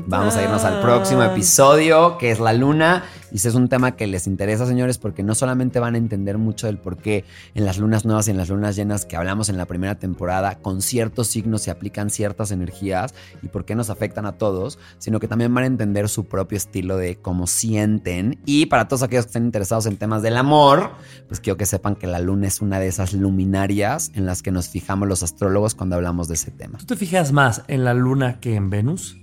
Vamos 0.05 0.35
a 0.35 0.43
irnos 0.43 0.63
al 0.63 0.79
próximo 0.79 1.23
episodio, 1.23 2.19
que 2.19 2.29
es 2.29 2.39
la 2.39 2.53
luna. 2.53 3.03
Y 3.31 3.37
ese 3.37 3.49
es 3.49 3.55
un 3.55 3.67
tema 3.67 3.95
que 3.95 4.05
les 4.05 4.27
interesa, 4.27 4.67
señores, 4.67 4.99
porque 4.99 5.23
no 5.23 5.33
solamente 5.33 5.79
van 5.79 5.95
a 5.95 5.97
entender 5.97 6.37
mucho 6.37 6.67
del 6.67 6.77
por 6.77 6.97
qué 6.97 7.25
en 7.55 7.65
las 7.65 7.79
lunas 7.79 8.05
nuevas 8.05 8.27
y 8.27 8.31
en 8.31 8.37
las 8.37 8.49
lunas 8.49 8.75
llenas 8.75 9.05
que 9.05 9.17
hablamos 9.17 9.49
en 9.49 9.57
la 9.57 9.65
primera 9.65 9.95
temporada, 9.95 10.59
con 10.59 10.83
ciertos 10.83 11.27
signos 11.27 11.63
se 11.63 11.71
aplican 11.71 12.11
ciertas 12.11 12.51
energías 12.51 13.15
y 13.41 13.47
por 13.47 13.65
qué 13.65 13.73
nos 13.73 13.89
afectan 13.89 14.27
a 14.27 14.33
todos, 14.33 14.77
sino 14.99 15.19
que 15.19 15.27
también 15.27 15.51
van 15.51 15.63
a 15.63 15.67
entender 15.67 16.09
su 16.09 16.25
propio 16.25 16.57
estilo 16.57 16.95
de 16.95 17.15
cómo 17.15 17.47
sienten. 17.47 18.39
Y 18.45 18.67
para 18.67 18.87
todos 18.87 19.01
aquellos 19.01 19.25
que 19.25 19.29
estén 19.29 19.45
interesados 19.45 19.87
en 19.87 19.97
temas 19.97 20.21
del 20.21 20.37
amor, 20.37 20.91
pues 21.27 21.39
quiero 21.39 21.57
que 21.57 21.65
sepan 21.65 21.95
que 21.95 22.05
la 22.05 22.19
luna 22.19 22.47
es 22.47 22.61
una 22.61 22.79
de 22.79 22.87
esas 22.87 23.13
luminarias 23.13 24.11
en 24.13 24.27
las 24.27 24.43
que 24.43 24.51
nos 24.51 24.69
fijamos 24.69 25.07
los 25.07 25.23
astrólogos 25.23 25.54
cuando 25.75 25.95
hablamos 25.95 26.27
de 26.27 26.33
ese 26.35 26.51
tema. 26.51 26.77
¿Tú 26.79 26.85
te 26.85 26.95
fijas 26.95 27.31
más 27.31 27.63
en 27.67 27.83
la 27.83 27.93
luna 27.93 28.39
que 28.39 28.55
en 28.55 28.69
Venus? 28.69 29.17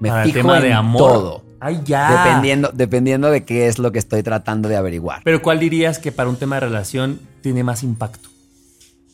Me 0.00 0.10
fijo 0.24 0.54
en 0.54 0.62
de 0.62 0.72
amor. 0.72 0.98
todo. 0.98 1.44
Ay, 1.60 1.82
ya. 1.84 2.24
Dependiendo, 2.24 2.70
dependiendo 2.72 3.30
de 3.30 3.44
qué 3.44 3.66
es 3.66 3.78
lo 3.78 3.92
que 3.92 3.98
estoy 3.98 4.22
tratando 4.22 4.68
de 4.68 4.76
averiguar. 4.76 5.20
Pero 5.24 5.42
¿cuál 5.42 5.60
dirías 5.60 5.98
que 5.98 6.10
para 6.10 6.30
un 6.30 6.36
tema 6.36 6.56
de 6.56 6.60
relación 6.60 7.20
tiene 7.42 7.62
más 7.62 7.82
impacto? 7.82 8.30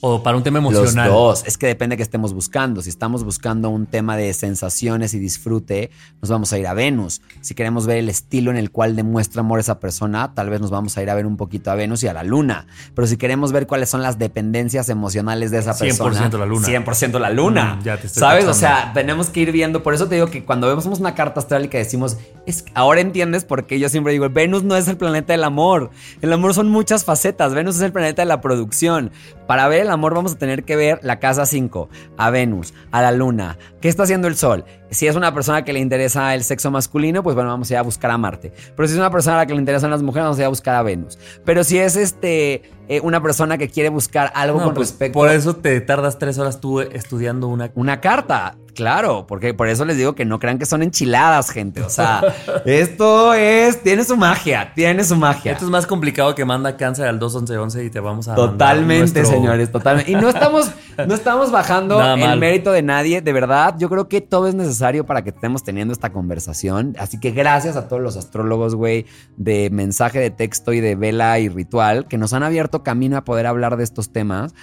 O 0.09 0.23
para 0.23 0.37
un 0.37 0.45
tema 0.45 0.59
emocional. 0.59 1.09
Los 1.09 1.15
dos. 1.15 1.45
Es 1.47 1.59
que 1.59 1.67
depende 1.67 1.95
de 1.95 1.97
qué 1.99 2.03
estemos 2.05 2.33
buscando. 2.33 2.81
Si 2.81 2.89
estamos 2.89 3.25
buscando 3.25 3.71
un 3.71 3.87
tema 3.87 4.17
de 4.17 4.33
sensaciones 4.35 5.15
y 5.15 5.19
disfrute, 5.19 5.91
nos 6.23 6.31
vamos 6.31 6.53
a 6.53 6.59
ir 6.59 6.67
a 6.69 6.75
Venus. 6.75 7.23
Si 7.41 7.55
queremos 7.55 7.87
ver 7.87 7.99
el 7.99 8.09
estilo 8.09 8.53
en 8.53 8.57
el 8.57 8.71
cual 8.71 8.95
demuestra 8.95 9.41
amor 9.41 9.59
esa 9.59 9.81
persona, 9.81 10.33
tal 10.35 10.49
vez 10.49 10.61
nos 10.61 10.71
vamos 10.71 10.97
a 10.97 11.03
ir 11.03 11.11
a 11.11 11.15
ver 11.17 11.27
un 11.27 11.37
poquito 11.37 11.73
a 11.73 11.75
Venus 11.75 12.05
y 12.05 12.07
a 12.07 12.13
la 12.13 12.23
Luna. 12.23 12.69
Pero 12.95 13.09
si 13.09 13.17
queremos 13.17 13.51
ver 13.51 13.67
cuáles 13.67 13.89
son 13.89 14.01
las 14.01 14.17
dependencias 14.19 14.89
emocionales 14.89 15.51
de 15.51 15.59
esa 15.59 15.77
persona. 15.77 16.31
100% 16.31 16.39
la 16.39 16.47
Luna. 16.47 16.69
100% 16.69 17.19
la 17.19 17.31
Luna. 17.31 17.75
Mm, 17.75 17.83
ya 17.83 17.97
te 17.97 18.07
estoy 18.07 18.21
¿Sabes? 18.21 18.47
O 18.47 18.55
sea, 18.55 18.93
tenemos 18.95 19.31
que 19.31 19.41
ir 19.41 19.51
viendo. 19.51 19.83
Por 19.83 19.93
eso 19.93 20.07
te 20.07 20.15
digo 20.15 20.29
que 20.29 20.45
cuando 20.45 20.69
vemos 20.69 20.87
una 20.87 21.17
carta 21.17 21.41
astral 21.41 21.65
y 21.65 21.69
que 21.69 21.79
decimos, 21.79 22.17
es, 22.47 22.65
ahora 22.75 23.01
entiendes 23.01 23.45
por 23.45 23.67
qué 23.67 23.81
yo 23.81 23.89
siempre 23.89 24.13
digo, 24.13 24.29
Venus 24.31 24.63
no 24.63 24.77
es 24.77 24.87
el 24.87 24.97
planeta 24.97 25.33
del 25.33 25.43
amor. 25.43 25.91
El 26.23 26.33
amor 26.33 26.55
son 26.55 26.71
muchas 26.71 27.05
facetas. 27.05 27.55
Venus 27.55 27.77
es 27.77 27.83
el 27.83 27.93
planeta 27.93 28.23
de 28.23 28.27
la 28.27 28.41
producción. 28.41 29.11
Para 29.47 29.67
ver 29.69 29.83
el 29.83 29.91
amor 29.91 29.96
vamos 30.01 30.33
a 30.33 30.39
tener 30.39 30.65
que 30.65 30.77
ver 30.77 31.01
la 31.03 31.19
casa 31.19 31.47
5, 31.47 31.89
a 32.17 32.31
Venus, 32.31 32.75
a 32.91 33.03
la 33.03 33.13
luna. 33.13 33.59
¿Qué 33.81 33.89
está 33.89 34.05
haciendo 34.05 34.29
el 34.29 34.37
sol? 34.37 34.65
Si 34.91 35.07
es 35.07 35.17
una 35.17 35.35
persona 35.35 35.65
que 35.65 35.73
le 35.73 35.81
interesa 35.81 36.35
el 36.35 36.45
sexo 36.45 36.71
masculino, 36.71 37.23
pues 37.23 37.35
bueno, 37.35 37.51
vamos 37.51 37.71
a 37.71 37.75
ir 37.75 37.79
a 37.79 37.83
buscar 37.83 38.11
a 38.11 38.19
Marte. 38.19 38.53
Pero 38.75 38.89
si 38.89 38.95
es 38.95 38.99
una 38.99 39.11
persona 39.11 39.37
a 39.37 39.39
la 39.41 39.47
que 39.47 39.55
le 39.55 39.59
interesan 39.59 39.91
las 39.91 40.03
mujeres, 40.03 40.25
vamos 40.25 40.39
a 40.39 40.43
ir 40.43 40.47
a 40.47 40.51
buscar 40.51 40.75
a 40.77 40.83
Venus. 40.83 41.19
Pero 41.45 41.65
si 41.65 41.79
es 41.79 41.97
este 41.97 42.63
eh, 42.89 43.01
una 43.03 43.23
persona 43.23 43.59
que 43.59 43.69
quiere 43.69 43.89
buscar 43.89 44.31
algo 44.35 44.63
con 44.63 44.75
pues, 44.75 44.91
respecto... 44.91 45.19
Por 45.19 45.31
eso 45.31 45.57
te 45.57 45.81
tardas 45.81 46.19
tres 46.19 46.39
horas 46.39 46.61
tú 46.61 46.81
estudiando 46.81 47.49
una... 47.49 47.71
Una 47.75 48.01
carta 48.01 48.57
Claro, 48.77 49.27
porque 49.27 49.55
por 49.55 49.69
eso 49.69 49.87
les 49.87 49.97
digo 49.97 50.15
que 50.15 50.27
no 50.27 50.39
crean 50.39 50.59
que 50.59 50.67
son 50.67 50.83
enchiladas, 50.83 51.49
gente. 51.49 51.83
O 51.83 51.89
sea, 51.89 52.23
esto 52.67 53.33
es, 53.33 53.83
tiene 53.83 54.05
su 54.05 54.19
magia, 54.19 54.73
tiene 54.75 55.03
su 55.03 55.17
magia. 55.17 55.53
Esto 55.53 55.65
es 55.65 55.71
más 55.71 55.87
complicado 55.87 56.35
que 56.35 56.45
manda 56.45 56.77
cáncer 56.77 57.09
al 57.09 57.19
21111 57.19 57.85
y 57.85 57.91
te 57.91 58.01
vamos 58.01 58.29
a. 58.29 58.35
Totalmente, 58.35 59.25
señores, 59.25 59.73
totalmente. 59.73 60.13
Y 60.13 60.15
no 60.15 60.29
estamos, 60.29 60.71
no 61.07 61.15
estamos 61.15 61.51
bajando 61.51 62.01
el 62.01 62.39
mérito 62.39 62.71
de 62.71 62.83
nadie, 62.83 63.23
de 63.23 63.33
verdad. 63.33 63.77
Yo 63.79 63.89
creo 63.89 64.09
que 64.09 64.21
todo 64.21 64.47
es 64.47 64.55
necesario 64.55 65.07
para 65.07 65.23
que 65.23 65.31
estemos 65.31 65.65
teniendo 65.65 65.95
esta 65.95 66.13
conversación. 66.13 66.95
Así 66.99 67.19
que 67.19 67.31
gracias 67.31 67.77
a 67.77 67.89
todos 67.89 68.03
los 68.03 68.19
astrólogos, 68.19 68.75
güey, 68.75 69.07
de 69.39 69.71
mensaje 69.71 70.21
de 70.21 70.31
texto 70.31 70.75
y 70.75 70.81
de 70.81 70.97
vela 70.97 71.39
y 71.39 71.49
ritual, 71.49 72.07
que 72.09 72.19
nos 72.19 72.35
han 72.35 72.43
abierto 72.43 72.83
camino 72.83 73.17
a 73.17 73.25
poder 73.25 73.47
hablar 73.47 73.79
de 73.79 73.85
estos 73.85 74.13
temas. 74.13 74.55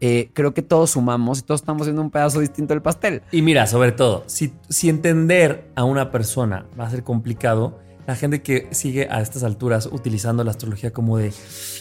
Eh, 0.00 0.30
creo 0.34 0.52
que 0.52 0.62
todos 0.62 0.90
sumamos 0.90 1.38
y 1.38 1.42
todos 1.42 1.62
estamos 1.62 1.82
haciendo 1.82 2.02
un 2.02 2.10
pedazo 2.10 2.40
distinto 2.40 2.74
del 2.74 2.82
pastel. 2.82 3.22
Y 3.32 3.42
mira, 3.42 3.66
sobre 3.66 3.92
todo, 3.92 4.24
si, 4.26 4.52
si 4.68 4.88
entender 4.88 5.70
a 5.74 5.84
una 5.84 6.10
persona 6.10 6.66
va 6.78 6.86
a 6.86 6.90
ser 6.90 7.02
complicado, 7.02 7.78
la 8.06 8.14
gente 8.14 8.42
que 8.42 8.68
sigue 8.70 9.08
a 9.10 9.20
estas 9.20 9.42
alturas 9.42 9.88
utilizando 9.90 10.44
la 10.44 10.50
astrología 10.50 10.92
como 10.92 11.18
de, 11.18 11.32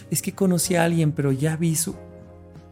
es 0.10 0.22
que 0.22 0.34
conocí 0.34 0.76
a 0.76 0.84
alguien, 0.84 1.12
pero 1.12 1.32
ya 1.32 1.56
vi 1.56 1.76
su... 1.76 1.96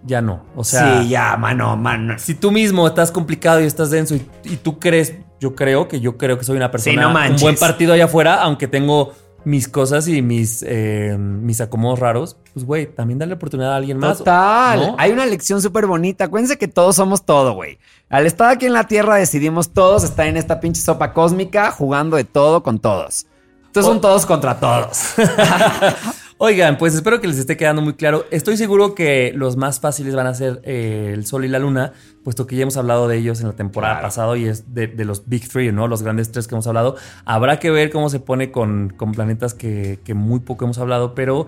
Ya 0.05 0.21
no. 0.21 0.43
O 0.55 0.63
sea... 0.63 1.01
Sí, 1.01 1.09
ya, 1.09 1.37
mano, 1.37 1.77
mano. 1.77 2.15
Si 2.17 2.35
tú 2.35 2.51
mismo 2.51 2.87
estás 2.87 3.11
complicado 3.11 3.61
y 3.61 3.65
estás 3.65 3.89
denso 3.89 4.15
y, 4.15 4.57
tú 4.57 4.79
crees, 4.79 5.13
yo 5.39 5.55
creo 5.55 5.87
que 5.87 6.01
yo 6.01 6.17
creo 6.17 6.37
que 6.37 6.43
soy 6.43 6.57
una 6.57 6.71
persona, 6.71 7.07
un 7.29 7.37
buen 7.37 7.55
partido 7.55 7.93
allá 7.93 8.05
afuera, 8.05 8.41
aunque 8.41 8.67
tengo 8.67 9.13
mis 9.45 9.67
cosas 9.67 10.07
y 10.07 10.21
mis, 10.21 10.63
eh, 10.67 11.17
mis 11.17 11.61
acomodos 11.61 11.99
raros, 11.99 12.37
pues, 12.53 12.65
güey, 12.65 12.87
también 12.87 13.19
dale 13.19 13.33
oportunidad 13.33 13.73
a 13.73 13.77
alguien 13.77 13.97
más. 13.97 14.19
Total. 14.19 14.95
Hay 14.97 15.11
una 15.11 15.25
lección 15.25 15.61
súper 15.61 15.85
bonita. 15.85 16.25
Acuérdense 16.25 16.57
que 16.57 16.67
todos 16.67 16.95
somos 16.95 17.25
todo, 17.25 17.53
güey. 17.53 17.79
Al 18.09 18.25
estar 18.25 18.49
aquí 18.49 18.65
en 18.65 18.73
la 18.73 18.87
Tierra 18.87 19.15
decidimos 19.15 19.71
todos 19.73 20.03
estar 20.03 20.27
en 20.27 20.37
esta 20.37 20.59
pinche 20.59 20.81
sopa 20.81 21.13
cósmica 21.13 21.71
jugando 21.71 22.17
de 22.17 22.23
todo 22.23 22.63
con 22.63 22.79
todos. 22.79 23.25
Entonces 23.65 23.91
son 23.91 24.01
todos 24.01 24.25
contra 24.25 24.59
todos. 24.59 25.15
Oigan, 26.45 26.77
pues 26.77 26.93
espero 26.93 27.21
que 27.21 27.27
les 27.27 27.37
esté 27.37 27.55
quedando 27.55 27.81
muy 27.81 27.93
claro. 27.93 28.25
Estoy 28.29 28.57
seguro 28.57 28.95
que 28.95 29.31
los 29.33 29.55
más 29.55 29.79
fáciles 29.79 30.13
van 30.13 30.27
a 30.27 30.33
ser 30.33 30.59
eh, 30.65 31.11
el 31.13 31.25
Sol 31.25 31.45
y 31.45 31.47
la 31.47 31.57
Luna, 31.57 31.93
puesto 32.21 32.47
que 32.47 32.57
ya 32.57 32.63
hemos 32.63 32.75
hablado 32.75 33.07
de 33.07 33.17
ellos 33.17 33.39
en 33.39 33.47
la 33.47 33.53
temporada 33.53 34.01
pasada 34.01 34.37
y 34.37 34.43
es 34.43 34.73
de, 34.73 34.89
los 35.05 35.25
Big 35.25 35.47
Three, 35.47 35.71
¿no? 35.71 35.87
Los 35.87 36.03
grandes 36.03 36.33
tres 36.33 36.49
que 36.49 36.55
hemos 36.55 36.67
hablado. 36.67 36.97
Habrá 37.23 37.59
que 37.59 37.71
ver 37.71 37.91
cómo 37.91 38.09
se 38.09 38.19
pone 38.19 38.51
con, 38.51 38.89
con 38.89 39.13
planetas 39.13 39.53
que, 39.53 39.99
que 40.03 40.15
muy 40.15 40.41
poco 40.41 40.65
hemos 40.65 40.79
hablado, 40.79 41.15
pero 41.15 41.47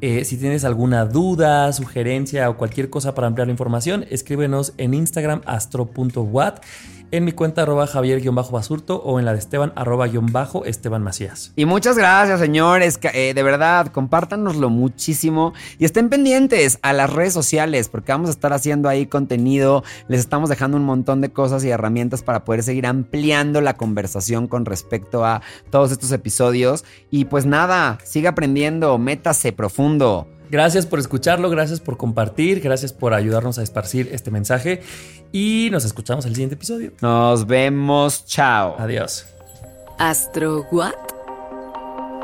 eh, 0.00 0.24
si 0.24 0.36
tienes 0.36 0.64
alguna 0.64 1.06
duda, 1.06 1.72
sugerencia 1.72 2.48
o 2.48 2.56
cualquier 2.56 2.88
cosa 2.88 3.14
para 3.14 3.26
ampliar 3.26 3.48
la 3.48 3.52
información, 3.52 4.04
escríbenos 4.10 4.74
en 4.76 4.94
Instagram 4.94 5.40
astro.wat 5.46 6.58
en 7.10 7.24
mi 7.24 7.32
cuenta 7.32 7.62
arroba 7.62 7.86
javier-basurto 7.86 8.96
o 8.96 9.18
en 9.18 9.24
la 9.24 9.32
de 9.32 9.38
Esteban 9.38 9.72
arroba 9.76 10.06
bajo 10.32 10.64
Esteban 10.64 11.02
Macías. 11.02 11.52
Y 11.56 11.64
muchas 11.64 11.96
gracias, 11.96 12.40
señores. 12.40 12.98
Eh, 13.14 13.32
de 13.34 13.42
verdad, 13.42 13.88
compártanoslo 13.88 14.70
muchísimo 14.70 15.52
y 15.78 15.84
estén 15.84 16.08
pendientes 16.08 16.78
a 16.82 16.92
las 16.92 17.12
redes 17.12 17.32
sociales 17.32 17.88
porque 17.88 18.12
vamos 18.12 18.28
a 18.28 18.32
estar 18.32 18.52
haciendo 18.52 18.88
ahí 18.88 19.06
contenido. 19.06 19.84
Les 20.08 20.20
estamos 20.20 20.48
dejando 20.48 20.76
un 20.76 20.84
montón 20.84 21.20
de 21.20 21.30
cosas 21.30 21.64
y 21.64 21.70
herramientas 21.70 22.22
para 22.22 22.44
poder 22.44 22.62
seguir 22.62 22.86
ampliando 22.86 23.60
la 23.60 23.76
conversación 23.76 24.48
con 24.48 24.64
respecto 24.64 25.24
a 25.24 25.42
todos 25.70 25.92
estos 25.92 26.12
episodios. 26.12 26.84
Y 27.10 27.26
pues 27.26 27.46
nada, 27.46 27.98
siga 28.04 28.30
aprendiendo, 28.30 28.98
métase 28.98 29.52
profundo. 29.52 30.28
Gracias 30.50 30.86
por 30.86 30.98
escucharlo, 30.98 31.50
gracias 31.50 31.80
por 31.80 31.96
compartir, 31.96 32.60
gracias 32.60 32.92
por 32.92 33.14
ayudarnos 33.14 33.58
a 33.58 33.62
esparcir 33.62 34.08
este 34.12 34.30
mensaje 34.30 34.80
y 35.32 35.68
nos 35.72 35.84
escuchamos 35.84 36.24
el 36.26 36.34
siguiente 36.34 36.54
episodio. 36.54 36.92
Nos 37.00 37.46
vemos, 37.46 38.26
chao. 38.26 38.76
Adiós. 38.78 39.26
¿Astro 39.98 40.66
What? 40.70 40.94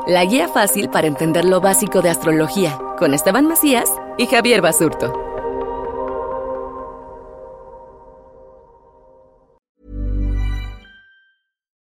La 0.07 0.25
guía 0.25 0.47
fácil 0.49 0.89
para 0.89 1.07
entender 1.07 1.45
lo 1.45 1.61
básico 1.61 2.01
de 2.01 2.09
astrología 2.09 2.77
con 2.97 3.13
Esteban 3.13 3.47
Macías 3.47 3.89
y 4.17 4.25
Javier 4.27 4.61
Basurto. 4.61 5.32